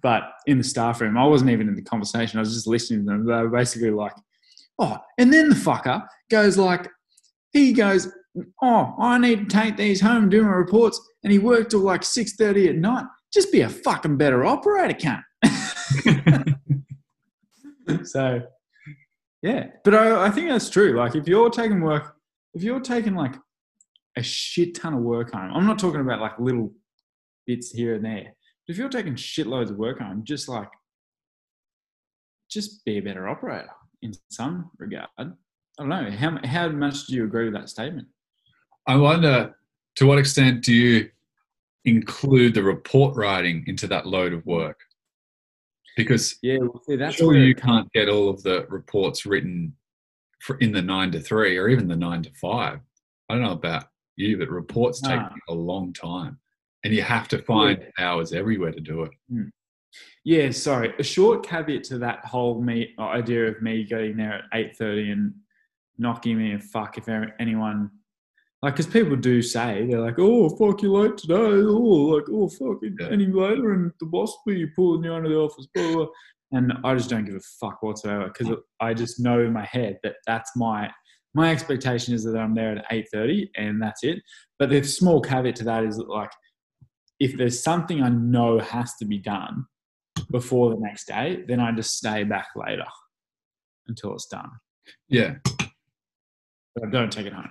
[0.02, 2.38] but in the staff room, I wasn't even in the conversation.
[2.38, 3.26] I was just listening to them.
[3.26, 4.12] They were basically like,
[4.78, 6.88] "Oh," and then the fucker goes like,
[7.52, 8.12] he goes,
[8.62, 12.02] "Oh, I need to take these home, do my reports," and he worked till like
[12.02, 13.06] six thirty at night.
[13.32, 15.22] Just be a fucking better operator, cunt.
[18.04, 18.42] so
[19.42, 22.16] yeah but I, I think that's true like if you're taking work
[22.54, 23.34] if you're taking like
[24.16, 26.72] a shit ton of work home i'm not talking about like little
[27.46, 28.34] bits here and there
[28.66, 30.68] but if you're taking shitloads of work home just like
[32.50, 33.70] just be a better operator
[34.02, 35.24] in some regard i
[35.78, 38.06] don't know how, how much do you agree with that statement
[38.86, 39.54] I wonder
[39.96, 41.10] to what extent do you
[41.84, 44.80] include the report writing into that load of work?
[45.96, 49.74] Because yeah well, see, that's sure where you can't get all of the reports written
[50.40, 52.80] for in the nine to three or even the nine to five.
[53.28, 53.84] I don't know about
[54.16, 55.34] you, but reports take Ah.
[55.48, 56.38] a long time,
[56.84, 59.12] and you have to find hours everywhere to do it.
[59.28, 59.48] Hmm.
[60.24, 60.94] Yeah, sorry.
[60.98, 64.76] A short caveat to that whole me uh, idea of me getting there at eight
[64.76, 65.34] thirty and
[65.98, 67.90] not giving me a fuck if anyone
[68.62, 72.48] like because people do say they're like, oh fuck you late today, oh like oh
[72.48, 73.08] fuck Yeah.
[73.10, 75.94] any later and the boss will be pulling you out of the office, blah, blah.
[75.96, 76.06] blah."
[76.52, 78.54] and I just don't give a fuck whatsoever because hmm.
[78.80, 80.90] I just know in my head that that's my
[81.34, 84.20] my expectation is that I'm there at eight thirty and that's it.
[84.58, 86.30] But the small caveat to that is that like
[87.20, 89.64] if there's something I know has to be done
[90.30, 92.84] before the next day, then I just stay back later
[93.86, 94.50] until it's done.
[95.08, 95.34] Yeah,
[96.74, 97.50] But I don't take it home.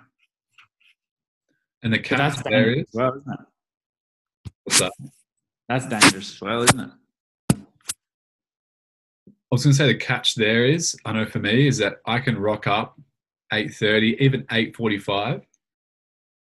[1.83, 3.39] and the catch dangerous as well, isn't it?
[4.65, 4.91] what's that?
[5.69, 6.89] That's dangerous as well, isn't it?
[7.53, 7.55] I
[9.51, 12.19] was going to say the catch there is, I know for me, is that I
[12.19, 12.99] can rock up
[13.53, 15.41] 8.30, even 8.45,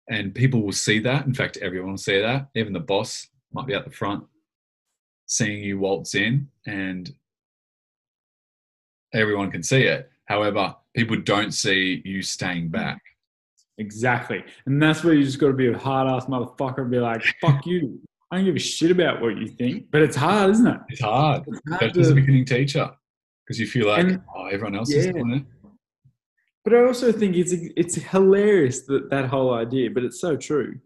[0.08, 1.26] and people will see that.
[1.26, 2.48] In fact, everyone will see that.
[2.54, 4.24] Even the boss might be at the front
[5.26, 7.14] seeing you waltz in, and
[9.14, 10.10] everyone can see it.
[10.26, 13.00] However, people don't see you staying back.
[13.78, 14.44] Exactly.
[14.66, 17.22] And that's where you just got to be a hard ass motherfucker and be like,
[17.40, 18.00] fuck you.
[18.30, 19.90] I don't give a shit about what you think.
[19.90, 20.78] But it's hard, isn't it?
[20.88, 22.90] It's hard, It's hard especially as a beginning teacher,
[23.44, 25.44] because you feel like, And- oh, everyone else is doing it.
[26.64, 30.78] But I also think it's it's hilarious that that whole idea, but it's so true.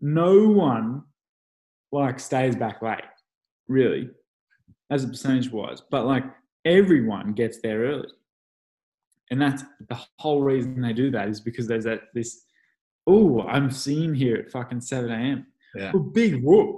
[0.00, 1.02] No one
[1.92, 3.04] like stays back late,
[3.68, 4.10] really,
[4.90, 5.82] as a percentage wise.
[5.90, 6.24] But like
[6.64, 8.08] everyone gets there early,
[9.30, 12.44] and that's the whole reason they do that is because there's that this.
[13.06, 15.46] Oh, I'm seen here at fucking seven a.m.
[15.74, 15.92] Yeah.
[15.94, 16.76] Oh, big whoop!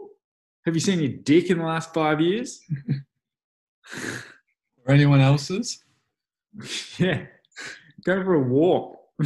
[0.66, 2.60] Have you seen your dick in the last five years?
[4.86, 5.84] Or anyone else's?
[6.98, 7.26] yeah,
[8.04, 8.98] go for a walk.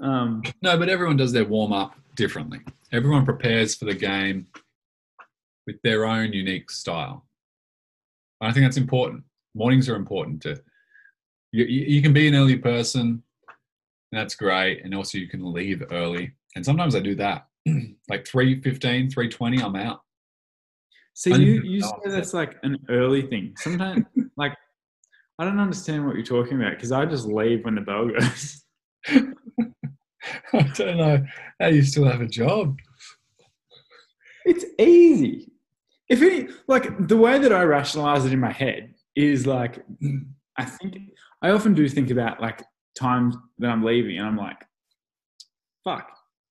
[0.00, 2.60] um, No, but everyone does their warm up differently.
[2.92, 4.46] Everyone prepares for the game
[5.66, 7.26] with their own unique style.
[8.40, 9.24] And I think that's important.
[9.54, 10.60] Mornings are important to.
[11.52, 13.24] You, you can be an early person,
[14.12, 14.84] that's great.
[14.84, 16.32] And also, you can leave early.
[16.56, 17.46] And sometimes I do that.
[18.08, 20.00] like 3.15, 3.20, I'm out.
[21.26, 23.54] I you, you say that's like an early thing.
[23.56, 24.56] Sometimes, like,
[25.38, 28.64] I don't understand what you're talking about because I just leave when the bell goes.
[30.52, 31.24] I don't know
[31.60, 32.76] how you still have a job.
[34.44, 35.52] It's easy.
[36.08, 39.84] If any, like, the way that I rationalize it in my head is like,
[40.56, 40.98] I think,
[41.42, 42.62] I often do think about like
[42.94, 44.58] times that I'm leaving and I'm like,
[45.84, 46.10] fuck,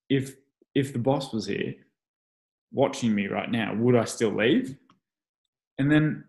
[0.10, 0.36] if,
[0.76, 1.76] if the boss was here
[2.72, 4.76] watching me right now, would I still leave?
[5.78, 6.24] And then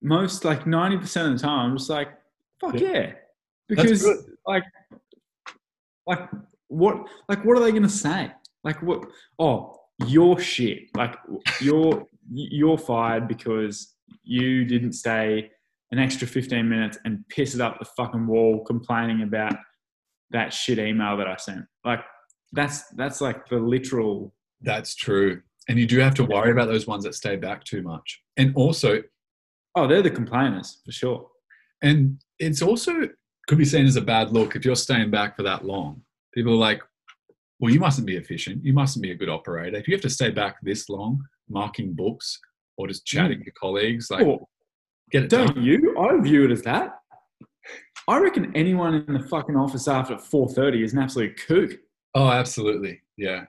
[0.00, 2.08] most like 90% of the time, I'm just like,
[2.60, 2.88] fuck Yeah.
[2.88, 3.12] yeah.
[3.68, 4.06] Because
[4.46, 4.64] like,
[6.06, 6.28] like
[6.68, 8.30] what, like what are they going to say?
[8.64, 9.04] Like what?
[9.38, 10.94] Oh, you're shit.
[10.96, 11.16] Like
[11.60, 15.50] you're, you're fired because you didn't stay
[15.90, 19.54] an extra 15 minutes and piss it up the fucking wall complaining about
[20.30, 21.64] that shit email that I sent.
[21.84, 22.00] Like
[22.52, 25.42] that's, that's like the literal, That's true.
[25.68, 28.20] And you do have to worry about those ones that stay back too much.
[28.36, 29.02] And also,
[29.74, 31.28] oh, they're the complainers for sure.
[31.82, 33.08] And it's also
[33.48, 36.02] could be seen as a bad look if you're staying back for that long.
[36.34, 36.82] People are like,
[37.60, 38.64] well, you mustn't be efficient.
[38.64, 39.76] You mustn't be a good operator.
[39.76, 42.38] If you have to stay back this long, marking books
[42.76, 43.16] or just hmm.
[43.16, 44.48] chatting to colleagues, like, Oh,
[45.10, 45.64] get it don't done.
[45.64, 45.96] you?
[45.98, 46.98] I view it as that.
[48.08, 51.72] I reckon anyone in the fucking office after 4.30 is an absolute kook.
[52.14, 53.00] Oh, absolutely.
[53.16, 53.44] Yeah.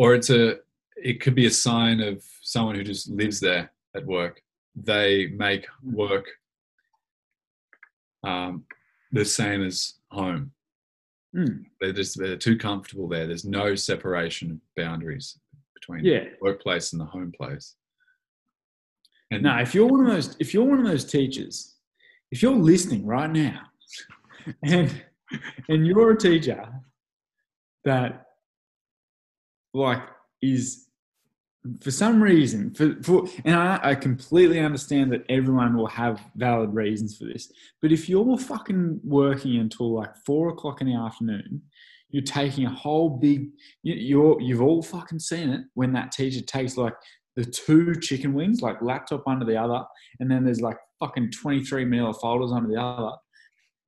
[0.00, 0.56] Or it's a,
[0.96, 4.40] it could be a sign of someone who just lives there at work.
[4.74, 6.26] They make work
[8.24, 8.64] um,
[9.12, 10.52] the same as home.
[11.36, 11.64] Mm.
[11.82, 13.26] They're just they're too comfortable there.
[13.26, 15.38] There's no separation of boundaries
[15.74, 16.24] between Yeah.
[16.24, 17.74] the workplace and the home place.
[19.30, 21.76] And now, if you're one of those, if you're one of those teachers,
[22.30, 23.60] if you're listening right now,
[24.64, 25.04] and
[25.68, 26.66] and you're a teacher
[27.84, 28.29] that
[29.72, 30.02] like
[30.42, 30.86] is
[31.80, 36.74] for some reason for, for and I, I completely understand that everyone will have valid
[36.74, 37.52] reasons for this
[37.82, 41.62] but if you're fucking working until like four o'clock in the afternoon
[42.10, 43.48] you're taking a whole big
[43.82, 46.94] you, you're you've all fucking seen it when that teacher takes like
[47.36, 49.84] the two chicken wings like laptop under the other
[50.18, 53.16] and then there's like fucking 23 manila folders under the other.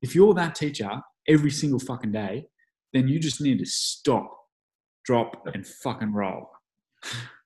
[0.00, 0.90] If you're that teacher
[1.28, 2.46] every single fucking day
[2.92, 4.41] then you just need to stop
[5.04, 6.50] drop and fucking roll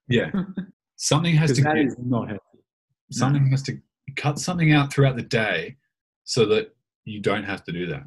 [0.08, 0.30] yeah,
[0.96, 2.42] something has to that is not healthy
[3.10, 3.78] something has to
[4.16, 5.76] cut something out throughout the day
[6.24, 8.04] so that you don't have to do that.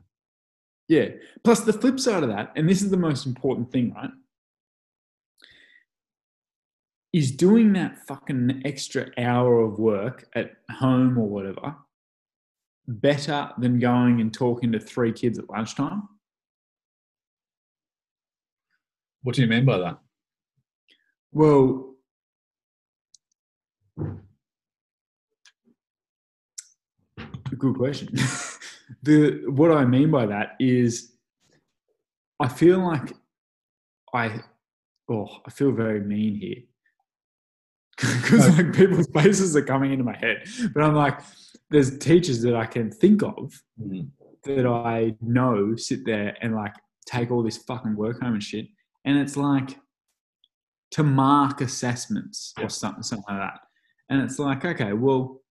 [0.88, 1.09] Yeah.
[1.43, 4.09] Plus, the flip side of that, and this is the most important thing, right?
[7.13, 11.75] Is doing that fucking extra hour of work at home or whatever
[12.88, 16.07] better than going and talking to three kids at lunchtime?
[19.23, 19.97] What do you mean by that?
[21.32, 21.95] Well,
[27.58, 28.10] good question.
[29.03, 31.13] the what I mean by that is,
[32.39, 33.13] I feel like
[34.13, 34.41] I,
[35.10, 36.63] oh, I feel very mean here
[38.21, 41.19] because like people's faces are coming into my head, but I'm like,
[41.69, 44.08] there's teachers that I can think of mm-hmm.
[44.45, 46.73] that I know sit there and like
[47.05, 48.67] take all this fucking work home and shit,
[49.05, 49.77] and it's like
[50.91, 53.59] to mark assessments or something, something like that.
[54.09, 55.41] And it's like, okay, well,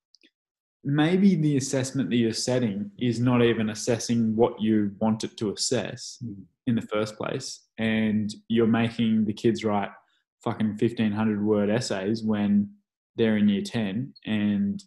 [0.84, 5.52] maybe the assessment that you're setting is not even assessing what you want it to
[5.52, 6.44] assess Mm.
[6.66, 7.66] in the first place.
[7.78, 9.90] And you're making the kids write
[10.42, 12.70] fucking 1500 word essays when
[13.16, 14.82] they're in year 10 and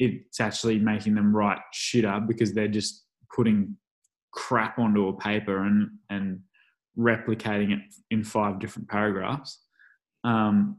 [0.00, 3.04] it's actually making them write shit up because they're just
[3.34, 3.76] putting
[4.32, 6.40] crap onto a paper and, and
[6.98, 7.80] replicating it
[8.10, 9.62] in five different paragraphs.
[10.24, 10.78] Um,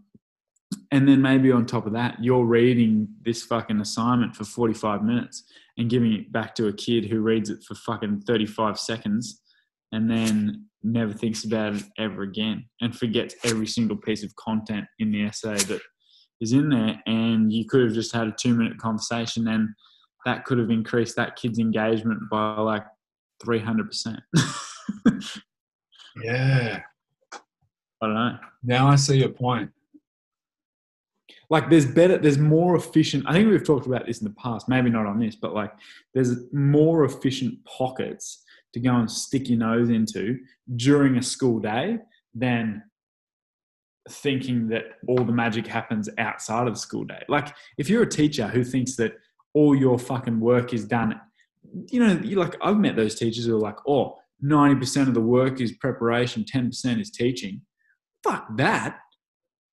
[0.91, 5.43] and then maybe on top of that, you're reading this fucking assignment for 45 minutes
[5.77, 9.41] and giving it back to a kid who reads it for fucking 35 seconds
[9.91, 14.86] and then never thinks about it ever again and forgets every single piece of content
[14.99, 15.82] in the essay that
[16.41, 17.01] is in there.
[17.05, 19.69] And you could have just had a two minute conversation and
[20.25, 22.84] that could have increased that kid's engagement by like
[23.43, 24.19] 300%.
[26.22, 26.82] Yeah.
[27.34, 28.38] I don't know.
[28.63, 29.72] Now I see your point.
[31.50, 34.69] like there's better there's more efficient i think we've talked about this in the past
[34.69, 35.72] maybe not on this but like
[36.13, 38.43] there's more efficient pockets
[38.74, 40.38] to go and stick your nose into
[40.76, 41.98] during a school day
[42.36, 42.84] than
[44.10, 48.10] thinking that all the magic happens outside of the school day like if you're a
[48.10, 49.13] teacher who thinks that
[49.54, 51.19] all your fucking work is done
[51.88, 55.21] you know you like i've met those teachers who are like oh 90% of the
[55.21, 57.62] work is preparation 10% is teaching
[58.23, 58.99] fuck that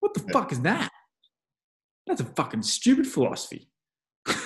[0.01, 0.33] what the Yeah.
[0.33, 0.91] fuck is that
[2.07, 3.69] that's a fucking stupid philosophy.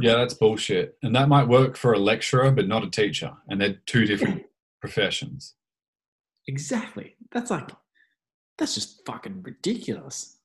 [0.00, 0.96] Yeah, that's bullshit.
[1.02, 3.34] And that might work for a lecturer, but not a teacher.
[3.48, 4.44] And they're two different
[4.80, 5.54] professions.
[6.48, 7.14] Exactly.
[7.30, 7.68] That's like,
[8.56, 10.38] that's just fucking ridiculous.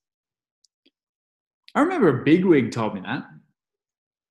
[1.74, 3.24] I remember a bigwig told me that.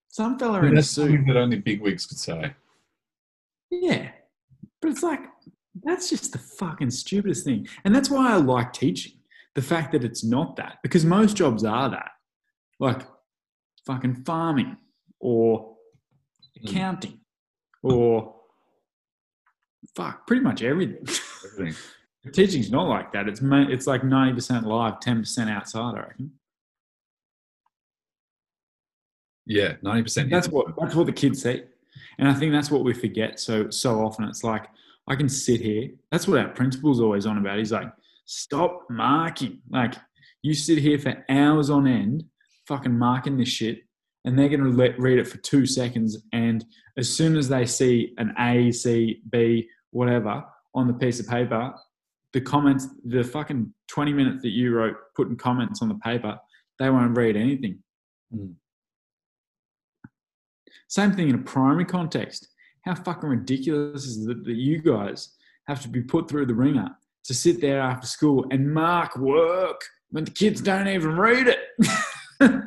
[0.09, 1.26] Some fella in a suit.
[1.28, 2.54] that only bigwigs could say.
[3.70, 4.11] Yeah.
[4.87, 5.18] But it's like,
[5.83, 7.66] that's just the fucking stupidest thing.
[7.85, 9.14] And that's why I like teaching.
[9.57, 10.77] The fact that it's not that.
[10.85, 12.11] Because most jobs are that.
[12.79, 13.03] Like
[13.85, 14.77] fucking farming
[15.18, 15.75] or
[16.62, 16.70] Mm.
[16.70, 17.20] accounting
[17.83, 18.37] or
[19.96, 21.05] fuck, pretty much everything.
[21.53, 21.75] Everything.
[22.33, 23.29] Teaching's not like that.
[23.29, 25.96] It's it's like ninety percent live, ten percent outside.
[25.96, 26.31] I reckon.
[29.44, 30.31] Yeah, 90%.
[30.31, 31.64] That's what that's what the kids see,
[32.18, 34.24] and I think that's what we forget so so often.
[34.24, 34.66] It's like
[35.09, 35.90] I can sit here.
[36.11, 37.59] That's what our principal's always on about.
[37.59, 37.90] He's like,
[38.24, 39.61] stop marking.
[39.70, 39.94] Like
[40.42, 42.24] you sit here for hours on end,
[42.66, 43.81] fucking marking this shit,
[44.24, 46.64] and they're gonna let read it for two seconds, and
[46.96, 51.74] as soon as they see an A, C, B, whatever on the piece of paper,
[52.33, 56.38] the comments, the fucking twenty minutes that you wrote, putting comments on the paper,
[56.79, 57.79] they won't read anything.
[58.35, 58.55] Mm.
[60.88, 62.49] Same thing in a primary context.
[62.85, 65.35] How fucking ridiculous is it that you guys
[65.66, 66.88] have to be put through the ringer
[67.25, 71.59] to sit there after school and mark work when the kids don't even read it?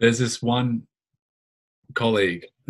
[0.00, 0.86] There's this one
[1.94, 2.46] colleague,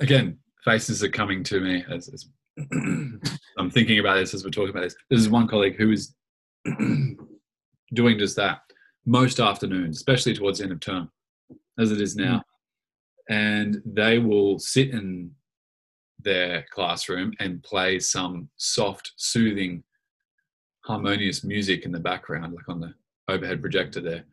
[0.00, 2.28] again, faces are coming to me as, as
[3.58, 4.96] I'm thinking about this as we're talking about this.
[5.08, 6.14] There's this one colleague who is
[7.94, 8.60] doing just that
[9.06, 11.10] most afternoons, especially towards the end of term,
[11.78, 12.42] as it is now.
[13.28, 15.32] And they will sit in
[16.20, 19.82] their classroom and play some soft, soothing,
[20.84, 22.94] harmonious music in the background, like on the
[23.28, 24.24] overhead projector there,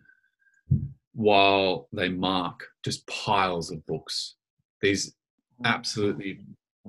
[1.14, 4.36] while they mark just piles of books.
[4.82, 5.16] These
[5.64, 6.40] absolutely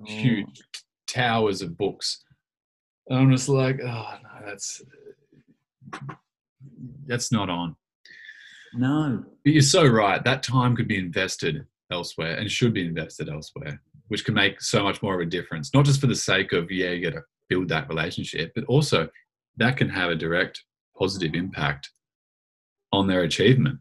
[0.04, 0.78] huge oh.
[1.06, 2.24] towers of books.
[3.08, 4.82] And I'm just like, oh no, that's
[7.06, 7.76] that's not on.
[8.74, 9.24] No.
[9.44, 10.22] But you're so right.
[10.24, 14.82] That time could be invested elsewhere and should be invested elsewhere, which can make so
[14.82, 15.72] much more of a difference.
[15.72, 19.08] Not just for the sake of yeah, you got to build that relationship, but also
[19.56, 20.62] that can have a direct
[20.98, 21.90] positive impact
[22.92, 23.78] on their achievement.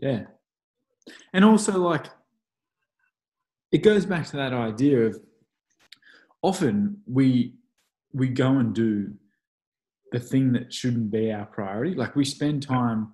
[0.00, 0.24] Yeah.
[1.32, 2.06] And also, like,
[3.72, 5.20] it goes back to that idea of
[6.42, 7.54] often we
[8.12, 9.12] we go and do
[10.12, 11.94] the thing that shouldn't be our priority.
[11.94, 13.12] Like we spend time,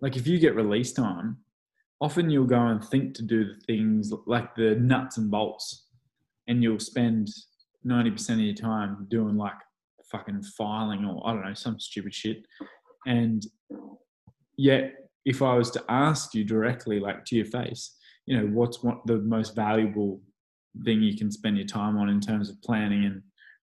[0.00, 1.38] like if you get release time,
[2.02, 5.86] often you'll go and think to do the things like the nuts and bolts,
[6.48, 7.28] and you'll spend
[7.84, 9.54] ninety percent of your time doing like
[10.10, 12.44] fucking filing or I don't know some stupid shit,
[13.06, 13.46] and
[14.56, 14.94] yet
[15.24, 17.96] if I was to ask you directly, like to your face,
[18.26, 20.20] you know, what's what the most valuable
[20.84, 23.22] thing you can spend your time on in terms of planning and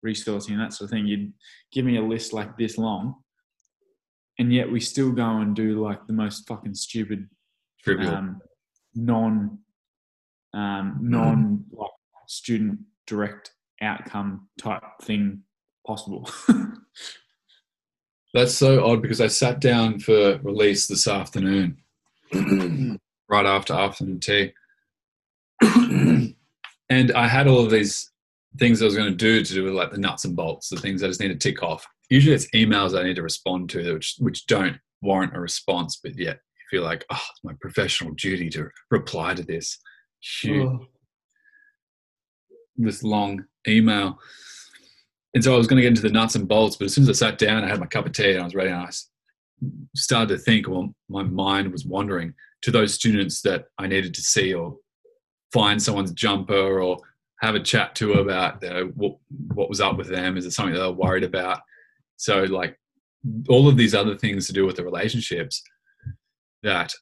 [0.05, 1.33] resourcing and that sort of thing, you'd
[1.73, 3.15] give me a list like this long.
[4.39, 7.29] And yet we still go and do like the most fucking stupid,
[7.85, 8.15] Trivial.
[8.15, 8.41] um,
[8.95, 9.59] non,
[10.55, 11.91] um, non like
[12.27, 15.43] student direct outcome type thing
[15.87, 16.29] possible.
[18.35, 21.77] That's so odd because I sat down for release this afternoon,
[23.29, 24.53] right after afternoon tea,
[25.61, 28.11] and I had all of these
[28.59, 30.77] things I was going to do to do with like the nuts and bolts, the
[30.77, 31.87] things I just need to tick off.
[32.11, 36.19] Usually, it's emails I need to respond to, which which don't warrant a response, but
[36.19, 39.79] yet feel like, oh, it's my professional duty to reply to this
[40.21, 40.87] huge, Oh.
[42.77, 44.19] this long email.
[45.35, 47.03] And so I was going to get into the nuts and bolts, but as soon
[47.03, 48.71] as I sat down, I had my cup of tea and I was ready.
[48.71, 48.91] And I
[49.95, 54.23] started to think, well, my mind was wandering to those students that I needed to
[54.23, 54.77] see or
[55.53, 56.99] find someone's jumper or
[57.41, 59.17] have a chat to about you know, what,
[59.55, 60.37] what was up with them.
[60.37, 61.61] Is it something that they're worried about?
[62.17, 62.79] So, like,
[63.49, 65.63] all of these other things to do with the relationships
[66.65, 66.93] that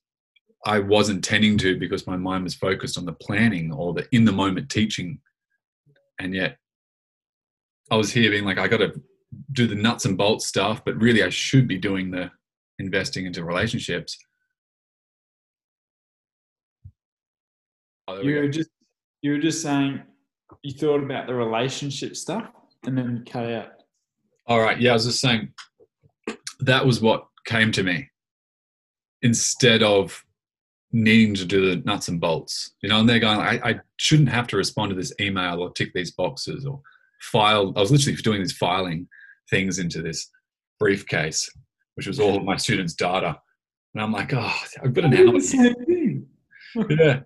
[0.64, 4.24] I wasn't tending to because my mind was focused on the planning or the in
[4.24, 5.18] the moment teaching.
[6.20, 6.58] And yet
[7.90, 8.92] I was here being like, I got to
[9.52, 12.30] do the nuts and bolts stuff, but really I should be doing the
[12.78, 14.18] investing into relationships.
[18.06, 18.70] Oh, You were just
[19.22, 20.02] you were just saying
[20.62, 22.50] you thought about the relationship stuff
[22.84, 23.68] and then cut out.
[24.46, 24.80] All right.
[24.80, 25.52] Yeah, I was just saying
[26.60, 28.08] that was what came to me
[29.22, 30.24] instead of
[30.92, 32.72] needing to do the nuts and bolts.
[32.82, 35.72] You know, and they're going, I, I shouldn't have to respond to this email or
[35.72, 36.80] tick these boxes or
[37.20, 37.72] file.
[37.76, 39.08] I was literally doing these filing
[39.50, 40.30] things into this
[40.78, 41.50] briefcase,
[41.94, 43.40] which was all of my students' data.
[43.94, 45.32] And I'm like, oh, I've got an hour.
[45.32, 46.26] the same thing.
[46.90, 47.20] Yeah.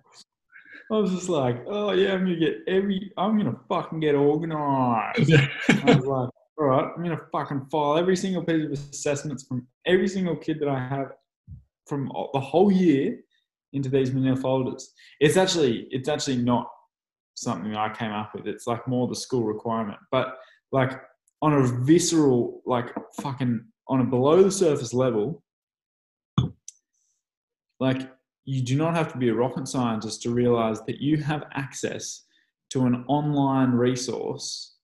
[0.89, 5.29] I was just like, oh yeah, I'm gonna get every, I'm gonna fucking get organized.
[5.29, 5.47] yeah.
[5.69, 9.67] I was like, all right, I'm gonna fucking file every single piece of assessments from
[9.85, 11.11] every single kid that I have
[11.87, 13.17] from the whole year
[13.73, 14.93] into these manila folders.
[15.19, 16.67] It's actually, it's actually not
[17.35, 18.47] something I came up with.
[18.47, 20.37] It's like more the school requirement, but
[20.71, 20.99] like
[21.41, 25.43] on a visceral, like fucking on a below the surface level,
[27.79, 28.09] like
[28.45, 32.23] you do not have to be a rocket scientist to realize that you have access
[32.69, 34.75] to an online resource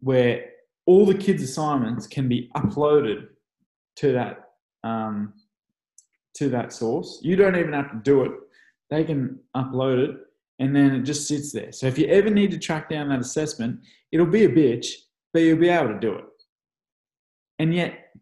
[0.00, 0.44] where
[0.86, 3.28] all the kids' assignments can be uploaded
[3.96, 4.50] to that
[4.82, 5.32] um,
[6.34, 7.20] to that source.
[7.22, 8.32] You don't even have to do it;
[8.88, 10.16] they can upload it,
[10.58, 11.72] and then it just sits there.
[11.72, 13.80] So if you ever need to track down that assessment,
[14.12, 14.88] it'll be a bitch,
[15.32, 16.24] but you'll be able to do it.
[17.58, 18.14] And yet,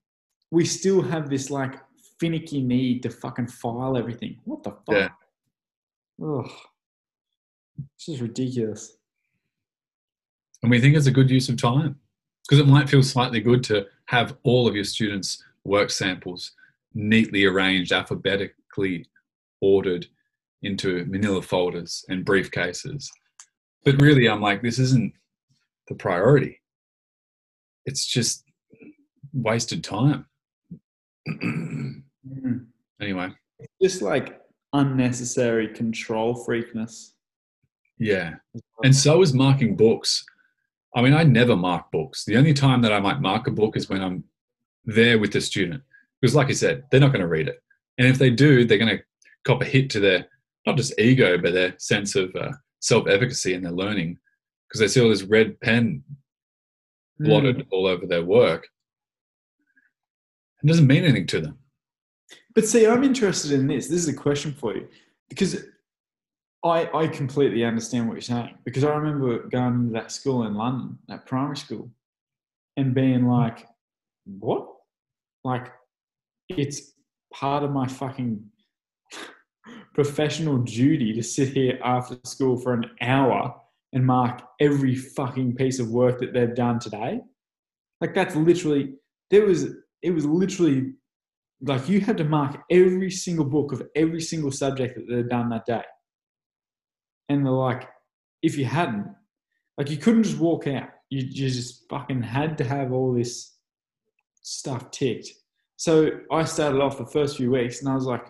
[0.51, 1.75] we still have this like
[2.19, 4.39] finicky need to fucking file everything.
[4.45, 4.91] What the fuck?
[4.91, 5.09] Yeah.
[6.23, 6.51] Ugh.
[7.97, 8.97] This is ridiculous.
[10.63, 12.01] And we think it's a good use of time
[12.43, 16.53] because it might feel slightly good to have all of your students' work samples
[16.95, 19.07] neatly arranged, alphabetically
[19.61, 20.07] ordered
[20.63, 23.07] into manila folders and briefcases.
[23.85, 25.13] But really, I'm like, this isn't
[25.89, 26.61] the priority.
[27.87, 28.45] It's just
[29.33, 30.27] wasted time.
[32.27, 32.67] Mm.
[33.01, 33.29] anyway,
[33.83, 34.41] Just like
[34.73, 37.13] unnecessary control freakness.
[37.99, 38.35] yeah.
[38.83, 40.25] And so is marking books.
[40.97, 42.25] I mean, I never mark books.
[42.25, 44.25] The only time that I might mark a book is when I'm
[44.85, 45.83] there with the student.
[46.21, 47.59] Because, like I said, they're not going to read it.
[47.99, 49.03] And if they do, they're going to
[49.45, 50.27] cop a hit to their,
[50.67, 54.19] not just ego, but their sense of uh, self efficacy and their learning.
[54.69, 56.03] Because they see all this red pen
[57.19, 57.67] blotted Mm.
[57.71, 58.69] all over their work.
[60.63, 61.59] It doesn't mean anything to them.
[62.55, 63.89] But see, I'm interested in this.
[63.89, 64.89] This is a question for you
[65.29, 65.65] because
[66.65, 70.55] I I completely understand what you're saying because I remember going to that school in
[70.55, 71.91] London, that primary school,
[72.77, 73.67] and being like,
[74.25, 74.69] "What?
[75.45, 75.73] Like,
[76.49, 76.93] it's
[77.33, 78.43] part of my fucking
[79.95, 83.55] professional duty to sit here after school for an hour
[83.93, 87.21] and mark every fucking piece of work that they've done today."
[88.01, 88.95] Like that's literally
[89.31, 89.67] there was
[90.03, 90.93] it was literally
[91.61, 95.49] like you had to mark every single book of every single subject that they'd done
[95.51, 95.83] that day.
[97.29, 97.89] And they're like,
[98.43, 99.07] if you hadn't,
[99.77, 100.89] like you couldn't just walk out.
[101.11, 103.57] You, you just fucking had to have all this
[104.43, 105.29] stuff ticked.
[105.79, 108.27] So I started off the first few weeks and I was like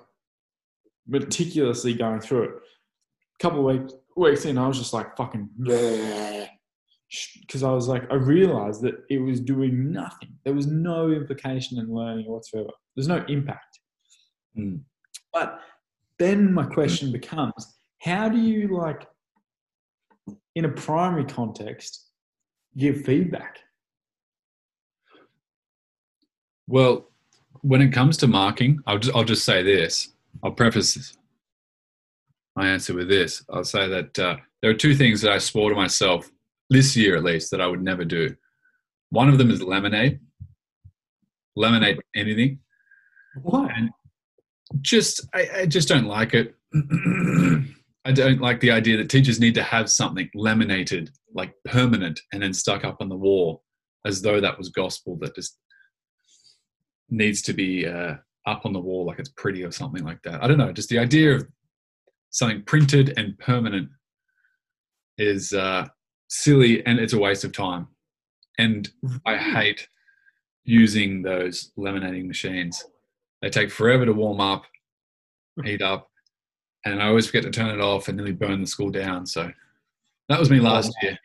[1.06, 2.50] meticulously going through it.
[2.50, 5.48] A couple of weeks weeks in, I was just like fucking
[7.40, 10.34] because I was like, I realized that it was doing nothing.
[10.44, 12.68] There was no implication in learning whatsoever.
[12.94, 13.78] There's no impact.
[14.56, 14.80] Mm.
[15.32, 15.60] But
[16.18, 19.06] then my question becomes, how do you like,
[20.54, 22.08] in a primary context,
[22.76, 23.60] give feedback?
[26.66, 27.08] Well,
[27.62, 30.12] when it comes to marking, I'll just, I'll just say this.
[30.42, 31.16] I'll preface
[32.56, 33.44] my answer with this.
[33.50, 36.30] I'll say that uh, there are two things that I swore to myself
[36.70, 38.34] this year, at least, that I would never do.
[39.10, 40.20] One of them is lemonade.
[41.56, 42.58] laminate anything.
[43.42, 43.70] What?
[43.76, 43.90] And
[44.80, 46.54] just I, I just don't like it.
[48.04, 52.42] I don't like the idea that teachers need to have something laminated, like permanent, and
[52.42, 53.62] then stuck up on the wall,
[54.06, 55.58] as though that was gospel that just
[57.10, 58.14] needs to be uh,
[58.46, 60.42] up on the wall, like it's pretty or something like that.
[60.42, 60.72] I don't know.
[60.72, 61.48] Just the idea of
[62.30, 63.88] something printed and permanent
[65.16, 65.86] is uh,
[66.28, 67.88] silly, and it's a waste of time.
[68.58, 68.88] And
[69.24, 69.88] I hate
[70.64, 72.84] using those laminating machines.
[73.40, 74.64] They take forever to warm up,
[75.64, 76.10] heat up,
[76.84, 79.26] and I always forget to turn it off and nearly burn the school down.
[79.26, 79.50] So
[80.28, 81.18] that was me last year.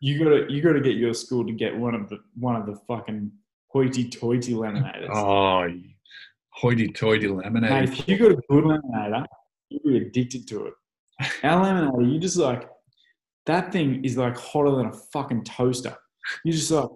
[0.00, 2.76] You gotta you gotta get your school to get one of the one of the
[2.86, 3.32] fucking
[3.68, 5.08] hoity-toity laminators.
[5.14, 5.66] Oh,
[6.50, 7.98] hoity-toity Mate, laminated.
[7.98, 9.26] if you got a good laminator, eh,
[9.70, 10.74] you'll be addicted to it.
[11.44, 12.68] Our laminator, you just like
[13.46, 15.96] that thing is like hotter than a fucking toaster.
[16.44, 16.88] You just like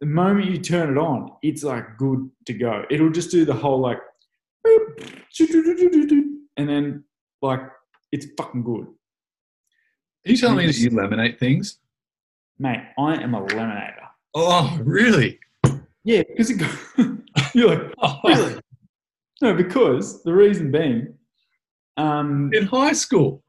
[0.00, 2.84] the moment you turn it on, it's like good to go.
[2.90, 3.98] It'll just do the whole like,
[6.56, 7.04] and then
[7.42, 7.60] like
[8.12, 11.78] it's fucking good, Are you telling me that you laminate things?
[12.58, 12.80] mate.
[12.98, 13.94] I am a laminator.
[14.34, 15.38] Oh, really?
[16.04, 17.18] Yeah, because it go-
[17.54, 18.60] you're like Oh, really
[19.42, 21.14] no, because the reason being,
[21.96, 23.42] um, In high school.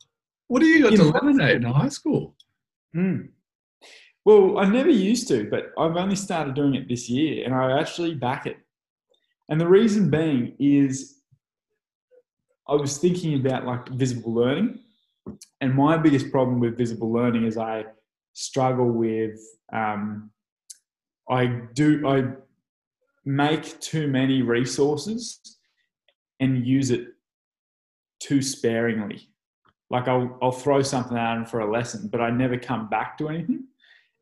[0.47, 2.35] What do you got to laminate in high school?
[2.93, 3.21] Hmm.
[4.23, 7.79] Well, I never used to, but I've only started doing it this year and I
[7.79, 8.57] actually back it.
[9.49, 11.21] And the reason being is
[12.67, 14.79] I was thinking about like visible learning.
[15.59, 17.85] And my biggest problem with visible learning is I
[18.33, 19.39] struggle with,
[19.73, 20.31] um,
[21.29, 22.33] I do, I
[23.25, 25.39] make too many resources
[26.39, 27.07] and use it
[28.19, 29.31] too sparingly
[29.91, 33.17] like I'll I'll throw something at them for a lesson, but I never come back
[33.19, 33.65] to anything.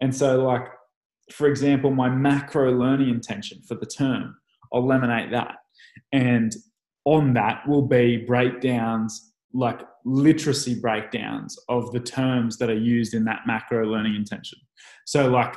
[0.01, 0.67] And so, like
[1.31, 4.35] for example, my macro learning intention for the term,
[4.73, 5.57] I'll laminate that,
[6.11, 6.53] and
[7.05, 13.23] on that will be breakdowns, like literacy breakdowns of the terms that are used in
[13.25, 14.57] that macro learning intention.
[15.05, 15.55] So, like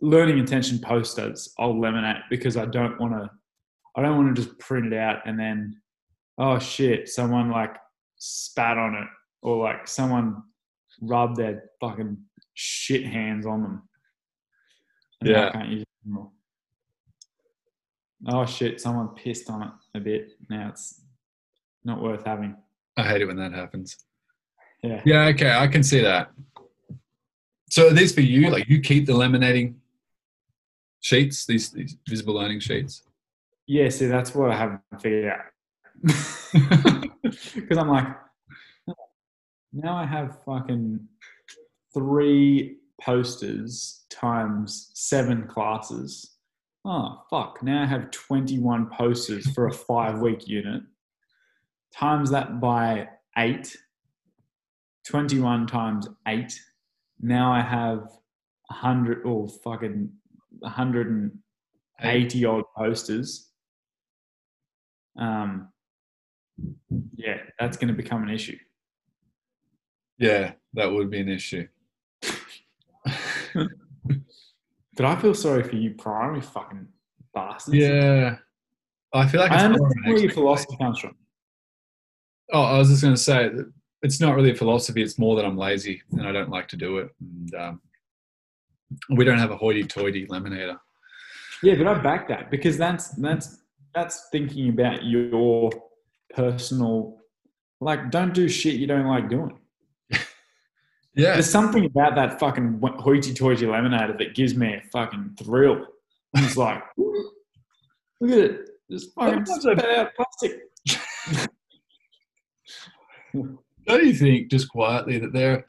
[0.00, 3.30] learning intention posters, I'll laminate because I don't want to.
[3.96, 5.80] I don't want to just print it out and then,
[6.36, 7.74] oh shit, someone like
[8.18, 9.08] spat on it
[9.40, 10.42] or like someone
[11.00, 12.18] rubbed their fucking
[12.52, 13.88] shit hands on them.
[15.22, 15.48] And Yeah.
[15.48, 16.30] I can't use it anymore.
[18.28, 20.32] Oh shit, someone pissed on it a bit.
[20.50, 21.02] Now it's
[21.84, 22.54] not worth having.
[22.98, 23.96] I hate it when that happens.
[24.82, 25.00] Yeah.
[25.06, 26.30] Yeah, okay, I can see that.
[27.70, 28.50] So are these for you?
[28.50, 29.74] Like you keep the laminating
[31.06, 33.02] sheets, these, these visible learning sheets?
[33.68, 37.02] Yeah, see, that's what I haven't figured out.
[37.54, 38.06] Because I'm like,
[39.72, 41.00] now I have fucking
[41.92, 46.36] three posters times seven classes.
[46.84, 47.62] Oh, fuck.
[47.64, 50.82] Now I have 21 posters for a five week unit.
[51.92, 53.76] Times that by eight.
[55.08, 56.58] 21 times eight.
[57.20, 58.02] Now I have
[58.68, 60.10] 100 or fucking
[60.60, 63.50] 180 odd posters.
[65.18, 65.68] Um,
[67.16, 68.56] yeah, that's going to become an issue.
[70.18, 71.66] Yeah, that would be an issue.
[73.54, 76.88] but I feel sorry for you, primary fucking
[77.34, 77.76] bastards?
[77.76, 78.36] yeah.
[79.12, 81.16] I feel like it's I understand where your philosophy comes from.
[82.52, 85.02] Oh, I was just going to say, that it's not really a philosophy.
[85.02, 87.10] It's more that I'm lazy and I don't like to do it.
[87.20, 87.80] And um,
[89.10, 90.78] we don't have a hoity-toity laminator.
[91.62, 93.58] Yeah, but I back that because that's that's
[93.94, 95.70] that's thinking about your
[96.34, 97.18] personal.
[97.80, 99.58] Like, don't do shit you don't like doing.
[101.18, 105.86] Yeah, There's something about that fucking hoity-toity laminator that gives me a fucking thrill.
[106.34, 110.60] I'm like, look at it, just fucking spat out plastic.
[113.86, 115.64] don't you think just quietly that there?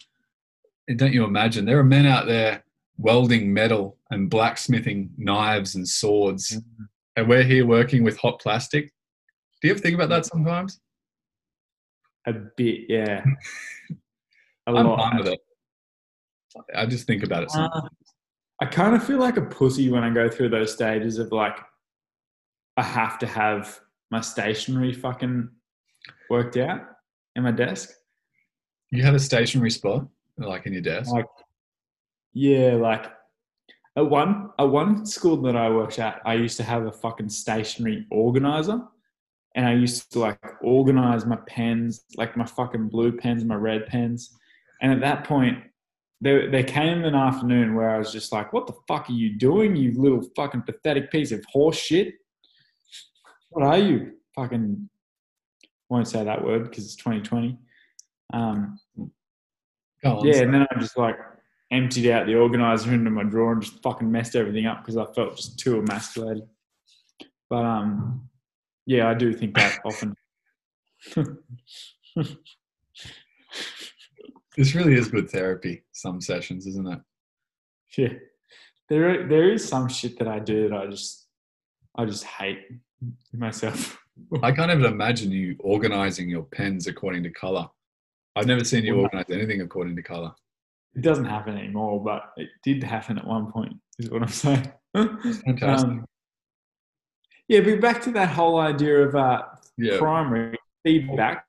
[0.98, 2.66] Don't you imagine there are men out there
[2.98, 6.60] welding metal and blacksmithing knives and swords,
[7.16, 8.92] and we're here working with hot plastic?
[9.62, 10.80] Do you ever think about that sometimes?
[12.26, 13.24] A bit, yeah.
[14.68, 15.00] A I'm lot.
[15.00, 15.40] fine with it.
[16.76, 17.52] I just think about it.
[17.52, 17.86] Sometimes.
[17.86, 17.90] Uh,
[18.60, 21.58] I kind of feel like a pussy when I go through those stages of like,
[22.76, 23.80] I have to have
[24.12, 25.50] my stationery fucking
[26.30, 26.82] worked out
[27.36, 27.90] in my desk.
[28.92, 31.12] You have a stationary spot, like in your desk.
[31.12, 31.26] Like,
[32.34, 33.06] yeah, like
[33.96, 37.30] at one at one school that I worked at, I used to have a fucking
[37.30, 38.80] stationary organizer,
[39.56, 43.88] and I used to like organize my pens, like my fucking blue pens, my red
[43.88, 44.38] pens,
[44.82, 45.64] and at that point,
[46.22, 49.38] there, there came an afternoon where I was just like, what the fuck are you
[49.38, 52.16] doing, you little fucking pathetic piece of horse shit?
[53.50, 54.14] What are you?
[54.36, 54.90] Fucking,
[55.90, 57.58] won't say that word because it's 2020.
[58.34, 58.80] Um,
[60.04, 61.18] Go on, yeah, so- and then I'm just like
[61.72, 65.06] emptied out the organizer into my drawer and just fucking messed everything up because I
[65.14, 66.48] felt just too emasculated.
[67.50, 68.30] But um,
[68.86, 70.16] yeah, I do think that often.
[74.56, 75.84] this really is good therapy.
[75.92, 77.00] Some sessions, isn't it?
[77.98, 78.14] yeah,
[78.90, 81.28] there there is some shit that I do that I just
[81.96, 82.60] I just hate
[83.34, 84.00] myself.
[84.44, 87.68] I can't even imagine you organizing your pens according to color.
[88.36, 90.34] I've never seen you organize anything according to color.
[90.96, 93.74] It doesn't happen anymore, but it did happen at one point.
[94.00, 94.72] Is what I'm saying.
[94.96, 95.90] Fantastic.
[95.90, 96.06] Um,
[97.48, 99.44] yeah, but back to that whole idea of uh,
[99.78, 99.98] yeah.
[99.98, 101.46] primary feedback,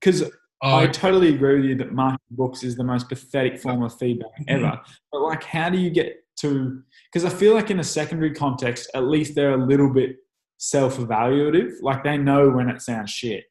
[0.00, 0.24] because
[0.64, 3.98] Oh, I totally agree with you that marking books is the most pathetic form of
[3.98, 4.80] feedback ever.
[5.12, 6.82] But like, how do you get to?
[7.12, 10.16] Because I feel like in a secondary context, at least they're a little bit
[10.56, 11.82] self-evaluative.
[11.82, 13.44] Like they know when it sounds shit.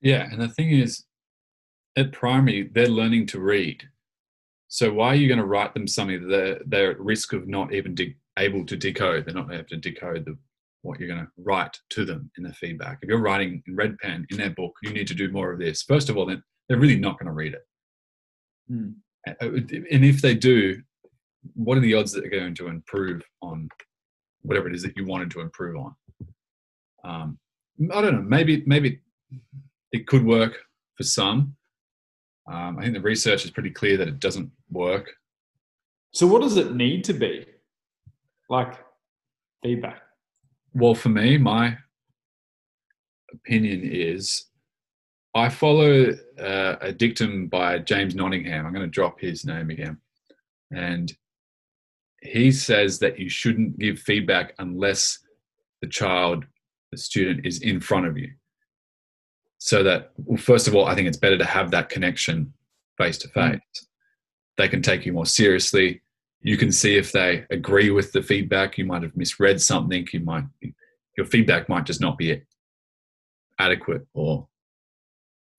[0.00, 1.04] Yeah, and the thing is,
[1.96, 3.86] at primary, they're learning to read.
[4.74, 7.46] So why are you going to write them something that they're, they're at risk of
[7.46, 9.24] not even de- able to decode?
[9.24, 10.36] They're not able to decode the,
[10.82, 12.98] what you're going to write to them in the feedback.
[13.00, 15.60] If you're writing in red pen in their book, you need to do more of
[15.60, 15.84] this.
[15.84, 17.64] First of all, then they're really not going to read it.
[19.28, 19.46] Uh,
[19.92, 20.82] And if they do,
[21.54, 23.68] what are the odds that they're going to improve on
[24.42, 25.94] whatever it is that you wanted to improve on?
[27.04, 27.38] Um,
[27.92, 28.22] I don't know.
[28.22, 29.02] Maybe maybe
[29.92, 30.58] it could work
[30.96, 31.54] for some.
[32.50, 35.10] Um, I think the research is pretty clear that it doesn't work.
[36.12, 37.46] So what does it need to be?
[38.48, 38.74] Like
[39.62, 40.02] feedback.
[40.74, 41.78] Well, for me, my
[43.32, 44.46] opinion is
[45.34, 48.66] I follow uh, a dictum by James Nottingham.
[48.66, 49.98] I'm going to drop his name again.
[50.70, 51.12] And
[52.22, 55.18] he says that you shouldn't give feedback unless
[55.82, 56.44] the child,
[56.92, 58.30] the student, is in front of you.
[59.64, 62.52] So that, well, first of all, I think it's better to have that connection
[62.98, 63.52] face to mm.
[63.52, 63.86] face.
[64.58, 66.02] They can take you more seriously.
[66.42, 68.76] You can see if they agree with the feedback.
[68.76, 70.06] You might have misread something.
[70.12, 70.44] You might,
[71.16, 72.42] your feedback might just not be
[73.58, 74.46] adequate or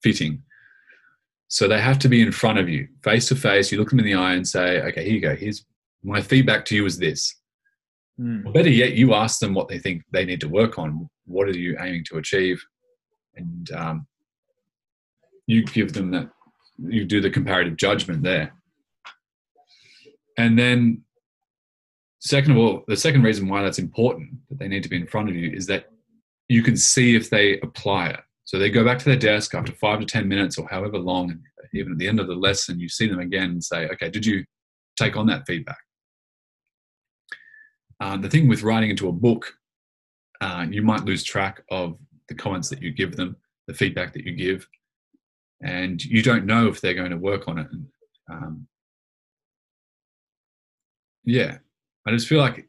[0.04, 0.44] fitting.
[1.48, 3.72] So they have to be in front of you, face to face.
[3.72, 5.36] You look them in the eye and say, okay, here you go.
[5.36, 5.66] Here's
[6.04, 7.36] my feedback to you is this.
[8.22, 8.46] Mm.
[8.46, 11.10] Or better yet, you ask them what they think they need to work on.
[11.26, 12.64] What are you aiming to achieve?
[13.38, 14.08] And um,
[15.48, 16.30] you give them that,
[16.80, 18.54] you do the comparative judgment there.
[20.38, 21.04] And then,
[22.20, 25.08] second of all, the second reason why that's important that they need to be in
[25.08, 25.90] front of you is that
[26.50, 28.20] you can see if they apply it.
[28.44, 31.32] So they go back to their desk after five to 10 minutes or however long,
[31.32, 31.42] and
[31.74, 34.26] even at the end of the lesson, you see them again and say, okay, did
[34.26, 34.46] you
[34.98, 35.78] take on that feedback?
[38.00, 39.54] Uh, the thing with writing into a book,
[40.42, 41.98] uh, you might lose track of
[42.28, 43.36] the comments that you give them,
[43.68, 44.68] the feedback that you give,
[45.62, 47.68] and you don't know if they're going to work on it.
[48.30, 48.68] Um,
[51.24, 51.58] yeah,
[52.06, 52.68] I just feel like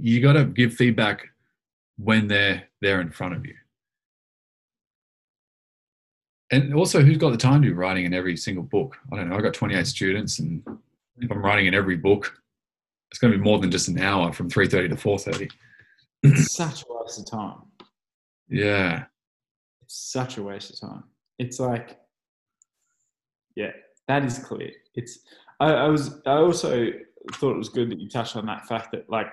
[0.00, 1.28] you got to give feedback
[1.96, 3.54] when they're there in front of you.
[6.50, 8.96] And also, who's got the time to be writing in every single book?
[9.12, 9.36] I don't know.
[9.36, 10.62] I've got 28 students, and
[11.18, 12.40] if I'm writing in every book,
[13.10, 15.50] it's going to be more than just an hour from 3.30 to 4.30.
[16.22, 17.67] It's such a waste of time.
[18.48, 19.04] Yeah.
[19.82, 21.04] It's such a waste of time.
[21.38, 21.98] It's like,
[23.54, 23.70] yeah,
[24.06, 24.70] that is clear.
[24.94, 25.20] It's.
[25.60, 26.20] I, I was.
[26.26, 26.90] I also
[27.34, 29.28] thought it was good that you touched on that fact that like.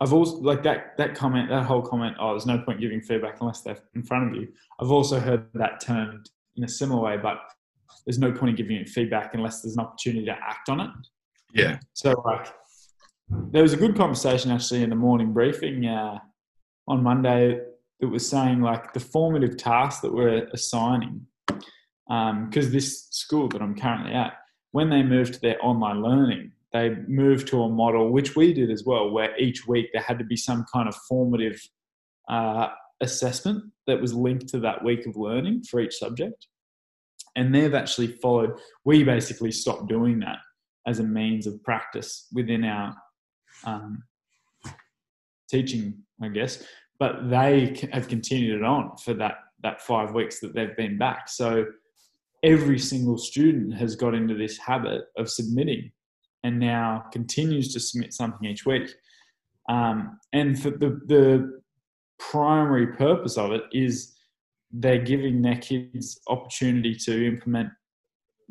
[0.00, 2.16] I've also like that that comment that whole comment.
[2.20, 4.48] Oh, there's no point giving feedback unless they're in front of you.
[4.80, 7.38] I've also heard that termed in a similar way, but
[8.06, 10.90] there's no point in giving it feedback unless there's an opportunity to act on it.
[11.52, 11.78] Yeah.
[11.94, 12.52] So like,
[13.50, 16.18] there was a good conversation actually in the morning briefing uh,
[16.88, 17.60] on Monday
[18.00, 21.26] that was saying like the formative tasks that we're assigning,
[22.06, 24.32] because this school that I'm currently at,
[24.72, 28.70] when they moved to their online learning, they moved to a model which we did
[28.70, 31.60] as well, where each week there had to be some kind of formative
[32.28, 32.68] uh,
[33.00, 36.46] assessment that was linked to that week of learning for each subject.
[37.36, 38.58] And they've actually followed.
[38.84, 40.38] We basically stopped doing that
[40.86, 42.94] as a means of practice within our
[43.64, 44.02] um,
[45.48, 46.64] teaching, I guess.
[46.98, 51.28] But they have continued it on for that that five weeks that they've been back.
[51.28, 51.66] So
[52.44, 55.90] every single student has got into this habit of submitting,
[56.44, 58.90] and now continues to submit something each week.
[59.68, 61.60] Um, and for the the
[62.18, 64.16] primary purpose of it is
[64.70, 67.70] they're giving their kids opportunity to implement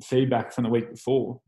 [0.03, 1.39] feedback from the week before.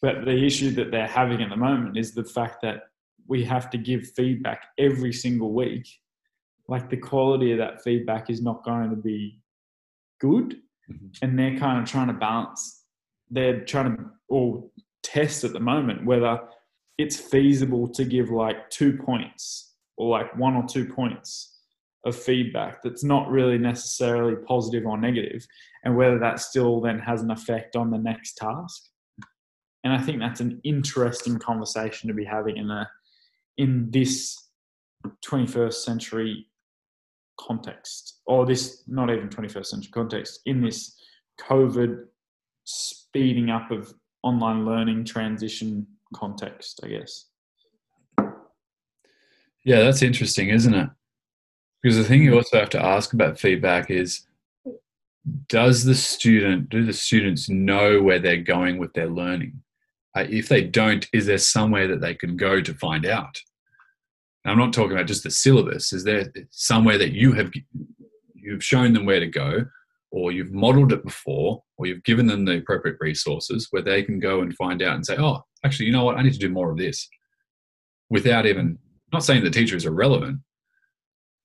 [0.00, 2.82] But the issue that they're having at the moment is the fact that
[3.28, 5.86] we have to give feedback every single week.
[6.66, 9.38] Like the quality of that feedback is not going to be
[10.20, 10.56] good.
[10.90, 11.06] Mm-hmm.
[11.22, 12.82] And they're kind of trying to balance,
[13.30, 14.64] they're trying to or
[15.02, 16.38] test at the moment whether
[16.98, 21.56] it's feasible to give like two points or like one or two points
[22.04, 25.46] of feedback that's not really necessarily positive or negative
[25.84, 28.88] and whether that still then has an effect on the next task
[29.84, 32.88] and i think that's an interesting conversation to be having in a
[33.58, 34.48] in this
[35.24, 36.46] 21st century
[37.38, 40.96] context or this not even 21st century context in this
[41.40, 42.04] covid
[42.64, 43.94] speeding up of
[44.24, 47.26] online learning transition context i guess
[49.64, 50.88] Yeah, that's interesting, isn't it?
[51.82, 54.26] Because the thing you also have to ask about feedback is
[55.48, 59.62] does the student do the students know where they're going with their learning?
[60.16, 63.38] Uh, if they don't, is there somewhere that they can go to find out?
[64.48, 65.92] And I'm not talking about just the syllabus.
[65.92, 67.52] Is there somewhere that you have
[68.34, 69.66] you've shown them where to go,
[70.10, 74.18] or you've modeled it before, or you've given them the appropriate resources where they can
[74.18, 76.16] go and find out and say, "Oh, actually, you know what?
[76.16, 77.06] I need to do more of this,"
[78.08, 78.78] without even
[79.12, 80.40] not saying the teacher is irrelevant,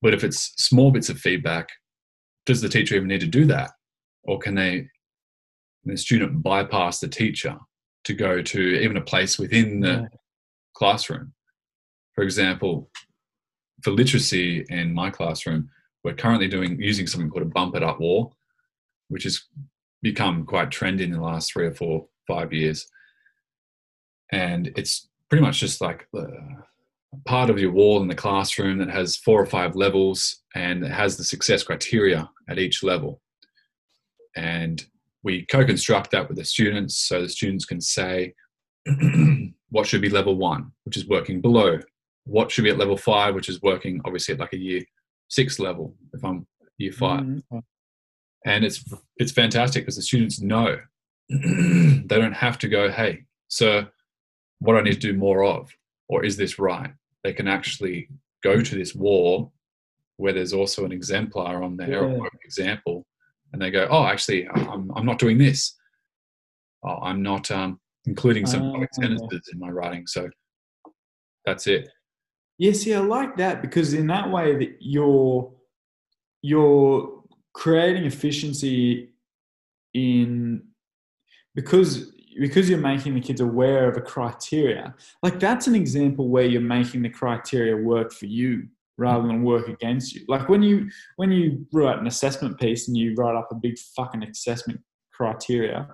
[0.02, 1.68] but if it's small bits of feedback,
[2.46, 3.72] does the teacher even need to do that?
[4.24, 4.88] Or can they,
[5.84, 7.58] the student bypass the teacher
[8.06, 10.08] to go to even a place within the
[10.74, 11.34] classroom?
[12.14, 12.90] For example,
[13.82, 15.70] for literacy in my classroom,
[16.04, 18.36] we're currently doing using something called a bump it up wall,
[19.10, 19.42] which has
[20.02, 22.86] become quite trendy in the last three or four, five years.
[24.32, 26.26] And it's pretty much just like uh,
[27.26, 30.92] part of your wall in the classroom that has four or five levels and it
[30.92, 33.22] has the success criteria at each level.
[34.36, 34.84] And
[35.24, 38.34] we co construct that with the students so the students can say
[39.70, 41.80] what should be level one, which is working below,
[42.26, 44.82] what should be at level five, which is working obviously at like a year
[45.30, 46.46] six level if I'm
[46.78, 47.64] year 5 Mm,
[48.46, 48.84] and it's
[49.18, 50.78] it's fantastic because the students know
[51.30, 53.88] they don't have to go hey sir
[54.60, 55.70] what do i need to do more of
[56.10, 56.92] or is this right?
[57.24, 58.10] They can actually
[58.44, 59.54] go to this wall
[60.18, 62.18] where there's also an exemplar on there Yeah.
[62.18, 63.06] or an example
[63.52, 65.76] and they go oh actually i'm, I'm not doing this.
[66.86, 70.06] Oh, i'm not um, including some public sentences in my writing.
[70.06, 70.30] So
[71.46, 71.90] that's it
[72.64, 75.52] Yeah, see, I like that because in that way that you're
[76.42, 79.10] you're creating efficiency
[79.94, 80.64] in
[81.56, 84.96] because because you're making the kids aware of a criteria.
[85.22, 89.68] Like that's an example where you're making the criteria work for you rather than work
[89.68, 90.24] against you.
[90.30, 93.78] Like when you when you write an assessment piece and you write up a big
[93.78, 94.80] fucking assessment
[95.12, 95.90] criteria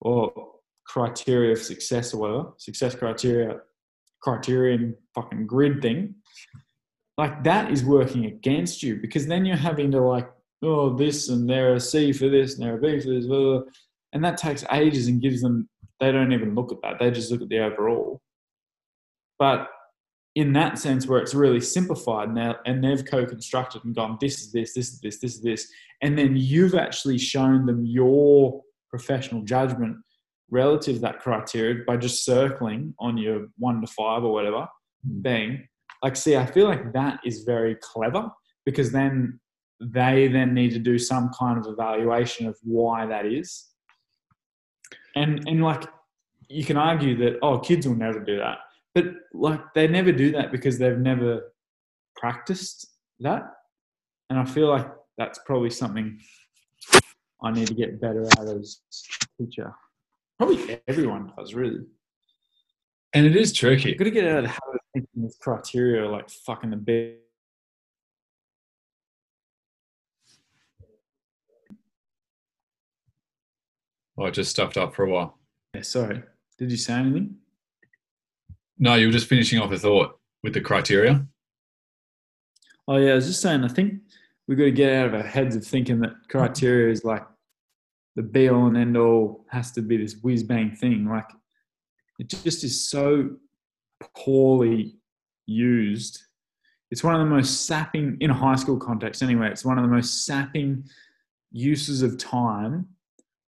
[0.00, 0.32] or
[0.86, 3.58] criteria of success or whatever, success criteria
[4.26, 6.16] criterion fucking grid thing.
[7.16, 10.28] Like that is working against you because then you're having to like
[10.62, 13.38] oh this and they're a c for this and they're a b for this blah,
[13.38, 13.60] blah.
[14.12, 15.68] and that takes ages and gives them
[16.00, 16.98] they don't even look at that.
[16.98, 18.20] They just look at the overall.
[19.38, 19.68] But
[20.34, 24.52] in that sense where it's really simplified now and they've co-constructed and gone this is
[24.52, 25.70] this this is this this is this.
[26.02, 28.60] And then you've actually shown them your
[28.90, 29.96] professional judgment
[30.50, 34.66] relative to that criteria by just circling on your one to five or whatever
[35.04, 35.20] hmm.
[35.22, 35.68] bang
[36.02, 38.30] like see i feel like that is very clever
[38.64, 39.38] because then
[39.80, 43.66] they then need to do some kind of evaluation of why that is.
[45.14, 45.84] And and like
[46.48, 48.58] you can argue that oh kids will never do that
[48.94, 51.52] but like they never do that because they've never
[52.16, 52.86] practiced
[53.20, 53.42] that.
[54.30, 54.88] And i feel like
[55.18, 56.18] that's probably something
[57.42, 58.80] i need to get better at as
[59.38, 59.72] a teacher
[60.38, 61.80] probably everyone does really
[63.14, 65.36] and it is tricky You've got to get out of the habit of thinking this
[65.40, 67.16] criteria like fucking the bed.
[74.18, 75.38] oh I just stuffed up for a while
[75.74, 76.22] Yeah, sorry.
[76.58, 77.36] Did you say anything?
[78.78, 81.26] no you were just finishing off a thought with the criteria
[82.88, 83.64] Oh yeah, I was just saying.
[83.64, 83.94] I think
[84.46, 87.24] we've got to get out of our heads of thinking that criteria is like
[88.16, 89.44] the be all and end all.
[89.50, 91.08] Has to be this whiz bang thing.
[91.08, 91.28] Like
[92.18, 93.30] it just is so
[94.16, 94.96] poorly
[95.46, 96.22] used.
[96.90, 99.22] It's one of the most sapping in a high school context.
[99.22, 100.84] Anyway, it's one of the most sapping
[101.52, 102.88] uses of time.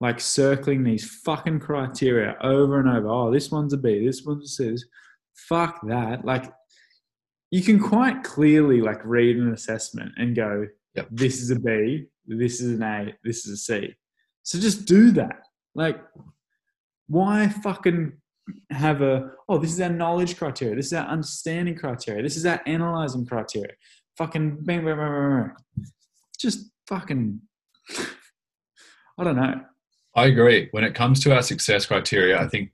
[0.01, 3.09] Like circling these fucking criteria over and over.
[3.09, 4.07] Oh, this one's a B.
[4.07, 4.71] This one's a C.
[4.71, 4.85] This-
[5.49, 6.25] Fuck that.
[6.25, 6.53] Like
[7.51, 11.09] you can quite clearly like read an assessment and go, Yep.
[11.13, 13.95] this is a B, this is an A, this is a C.
[14.49, 15.43] So just do that.
[15.75, 16.01] Like,
[17.07, 18.15] why fucking
[18.71, 22.47] have a oh this is our knowledge criteria, this is our understanding criteria, this is
[22.47, 23.75] our analyzing criteria.
[24.17, 25.53] Fucking bang bang bang bang.
[25.77, 25.87] bang.
[26.41, 27.43] Just fucking.
[29.19, 29.61] I don't know.
[30.15, 30.69] I agree.
[30.71, 32.71] When it comes to our success criteria, I think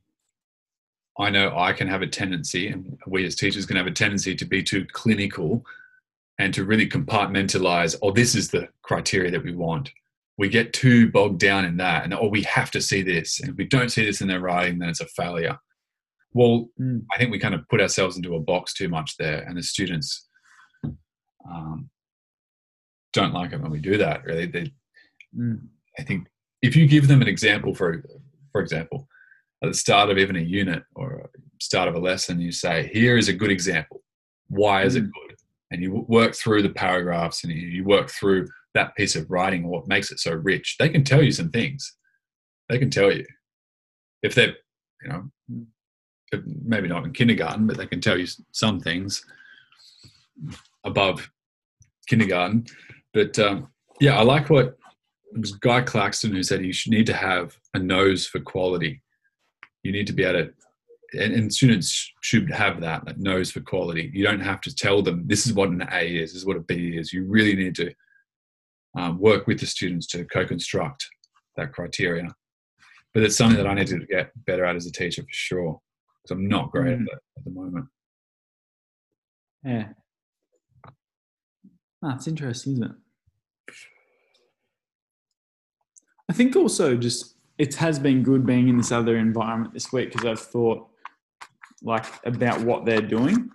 [1.19, 4.37] I know I can have a tendency, and we as teachers can have a tendency
[4.37, 5.67] to be too clinical
[6.39, 9.91] and to really compartmentalize, oh, this is the criteria that we want.
[10.37, 13.41] We get too bogged down in that, and oh, we have to see this.
[13.41, 15.59] And if we don't see this in their writing, then it's a failure.
[16.33, 17.05] Well, Mm.
[17.15, 19.63] I think we kind of put ourselves into a box too much there, and the
[19.63, 20.29] students
[21.49, 21.91] um,
[23.13, 24.25] don't like it when we do that.
[24.25, 24.73] Really, they,
[25.37, 25.69] Mm.
[25.99, 26.29] I think
[26.63, 28.05] if you give them an example, for
[28.53, 29.09] for example,
[29.63, 31.31] at the start of even a unit or
[31.61, 34.03] start of a lesson, you say, "Here is a good example.
[34.49, 35.11] Why is it Mm.
[35.13, 35.37] good?"
[35.71, 39.71] And you work through the paragraphs and you work through that piece of writing, or
[39.71, 40.77] what makes it so rich.
[40.79, 41.97] They can tell you some things.
[42.69, 43.25] They can tell you
[44.23, 44.55] if they're,
[45.03, 45.31] you know,
[46.65, 49.25] maybe not in kindergarten, but they can tell you some things
[50.83, 51.31] above
[52.09, 52.67] kindergarten.
[53.13, 53.69] But um,
[54.01, 54.77] yeah, I like what
[55.35, 59.03] it was Guy Claxton who said you should need to have a nose for quality.
[59.83, 60.53] You need to be able to,
[61.21, 64.11] and students should have that, that nose for quality.
[64.13, 66.57] You don't have to tell them this is what an A is, this is what
[66.57, 67.13] a B is.
[67.13, 67.93] You really need to
[68.97, 71.07] um, work with the students to co-construct
[71.57, 72.35] that criteria.
[73.13, 75.81] But it's something that I need to get better at as a teacher for sure,
[76.23, 77.03] because I'm not great Mm.
[77.03, 77.87] at it at the moment.
[79.65, 79.89] Yeah.
[82.03, 82.93] that's interesting, isn't it?
[86.29, 90.13] I think also just it has been good being in this other environment this week
[90.13, 90.87] because I've thought
[91.83, 93.51] like about what they're doing.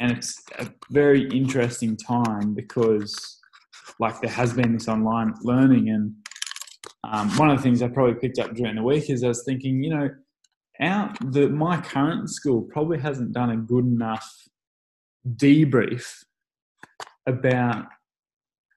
[0.00, 3.40] And it's a very interesting time because
[4.00, 6.14] like there has been this online learning and
[7.10, 9.44] um, one of the things I probably picked up during the week is I was
[9.44, 10.10] thinking, you know,
[10.80, 14.28] our the my current school probably hasn't done a good enough
[15.36, 16.24] debrief
[17.26, 17.86] about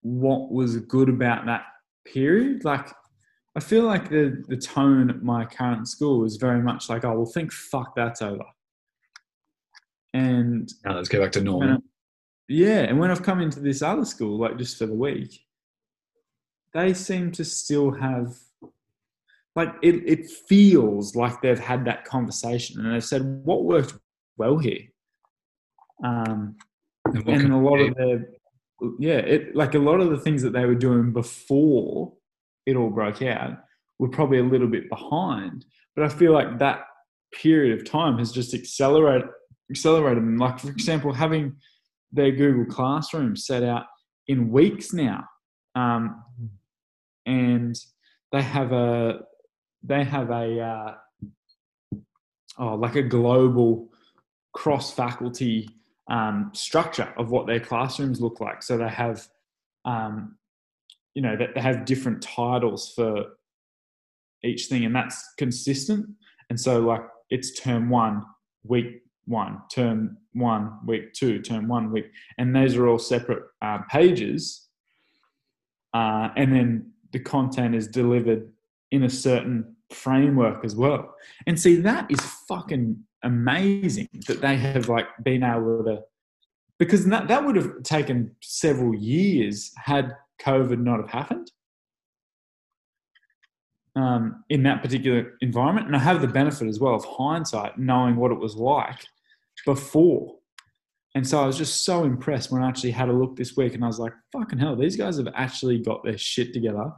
[0.01, 1.63] what was good about that
[2.05, 2.63] period.
[2.65, 2.89] Like,
[3.55, 7.13] I feel like the the tone at my current school is very much like, oh,
[7.13, 8.43] well, think fuck that's over.
[10.13, 11.79] And Now let's go back to normal.
[12.47, 15.45] Yeah, and when I've come into this other school, like just for the week,
[16.73, 18.33] they seem to still have
[19.55, 23.95] like it, it feels like they've had that conversation and they've said what worked
[24.37, 24.81] well here.
[26.03, 26.55] Um,
[27.05, 28.25] And and a lot of the
[28.99, 32.13] yeah it like a lot of the things that they were doing before
[32.65, 33.57] it all broke out
[33.97, 36.81] were probably a little bit behind but i feel like that
[37.33, 39.27] period of time has just accelerated
[39.69, 40.37] accelerated them.
[40.37, 41.55] Like for example having
[42.11, 43.85] their google classroom set out
[44.27, 45.23] in weeks now
[45.75, 46.23] um,
[47.25, 47.75] and
[48.31, 49.19] they have a
[49.83, 50.95] they have a uh,
[52.57, 53.89] oh like a global
[54.53, 55.69] cross faculty
[56.09, 58.63] um, structure of what their classrooms look like.
[58.63, 59.27] So they have,
[59.85, 60.37] um,
[61.13, 63.25] you know, that they have different titles for
[64.43, 66.07] each thing, and that's consistent.
[66.49, 68.23] And so, like, it's term one,
[68.63, 73.79] week one, term one, week two, term one, week, and those are all separate uh,
[73.89, 74.67] pages.
[75.93, 78.51] Uh, and then the content is delivered
[78.91, 81.13] in a certain framework as well.
[81.45, 86.01] And see, that is fucking amazing that they have like been able to
[86.79, 91.51] because that, that would have taken several years had covid not have happened
[93.95, 98.15] um, in that particular environment and i have the benefit as well of hindsight knowing
[98.15, 99.05] what it was like
[99.67, 100.35] before
[101.15, 103.73] and so i was just so impressed when i actually had a look this week
[103.75, 106.89] and i was like fucking hell these guys have actually got their shit together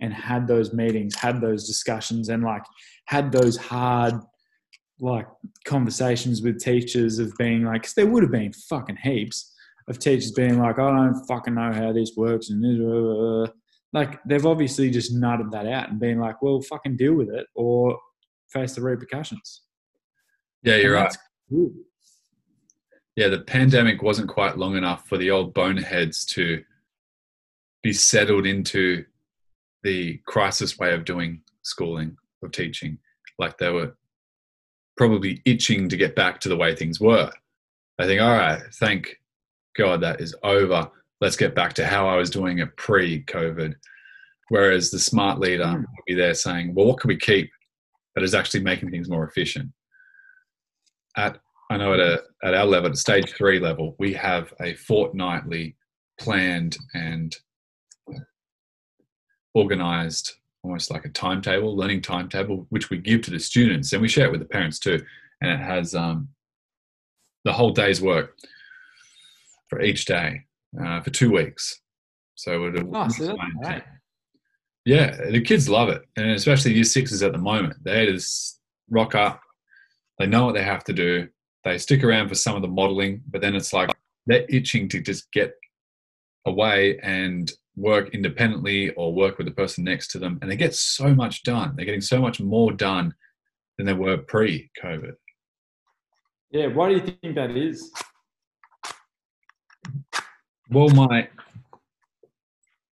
[0.00, 2.64] and had those meetings had those discussions and like
[3.06, 4.14] had those hard
[5.00, 5.26] like
[5.64, 9.54] conversations with teachers of being like, 'cause there would have been fucking heaps
[9.88, 13.42] of teachers being like, I don't fucking know how this works, and this, uh, uh,
[13.44, 13.46] uh."
[13.92, 17.46] like they've obviously just nutted that out and being like, well, fucking deal with it
[17.54, 17.98] or
[18.52, 19.62] face the repercussions.
[20.62, 21.16] Yeah, you're And right.
[21.50, 21.70] cool.
[23.16, 26.62] Yeah, the pandemic wasn't quite long enough for the old boneheads to
[27.82, 29.04] be settled into
[29.82, 32.98] the crisis way of doing schooling or teaching.
[33.38, 33.96] Like they were
[34.96, 37.30] probably itching to get back to the way things were.
[37.98, 39.16] I think, all right, thank
[39.76, 40.90] God that is over.
[41.20, 43.74] Let's get back to how I was doing it pre COVID.
[44.48, 45.78] Whereas the smart leader Mm.
[45.80, 47.50] would be there saying, well, what can we keep
[48.14, 49.72] that is actually making things more efficient?
[51.16, 51.40] At
[51.70, 55.76] I know at a at our level, at stage three level, we have a fortnightly
[56.18, 57.36] planned and
[59.54, 64.08] organized almost like a timetable, learning timetable, which we give to the students and we
[64.08, 65.04] share it with the parents too.
[65.40, 66.28] And it has um,
[67.44, 68.36] the whole day's work
[69.68, 70.44] for each day
[70.80, 71.80] uh, for two weeks.
[72.34, 73.82] So it Oh, so great.
[74.84, 77.76] yeah, the kids love it, and especially year sixes at the moment.
[77.82, 78.60] They just
[78.90, 79.40] rock up.
[80.18, 81.28] They know what they have to do.
[81.66, 83.90] They stick around for some of the modeling, but then it's like
[84.26, 85.56] they're itching to just get
[86.46, 90.76] away and work independently or work with the person next to them, and they get
[90.76, 91.74] so much done.
[91.74, 93.12] They're getting so much more done
[93.76, 95.14] than they were pre-COVID.
[96.52, 97.90] Yeah, why do you think that is?
[100.70, 101.28] Well, my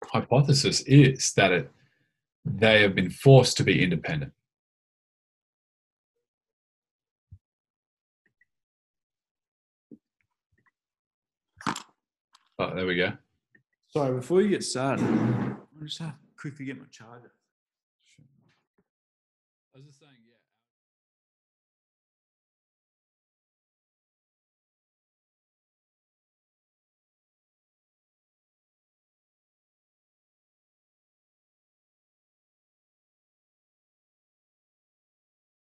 [0.06, 1.72] hypothesis is that it,
[2.44, 4.34] they have been forced to be independent.
[12.64, 13.12] Oh, there we go.
[13.90, 17.34] Sorry, before you get started, I'll just have to quickly get my charger.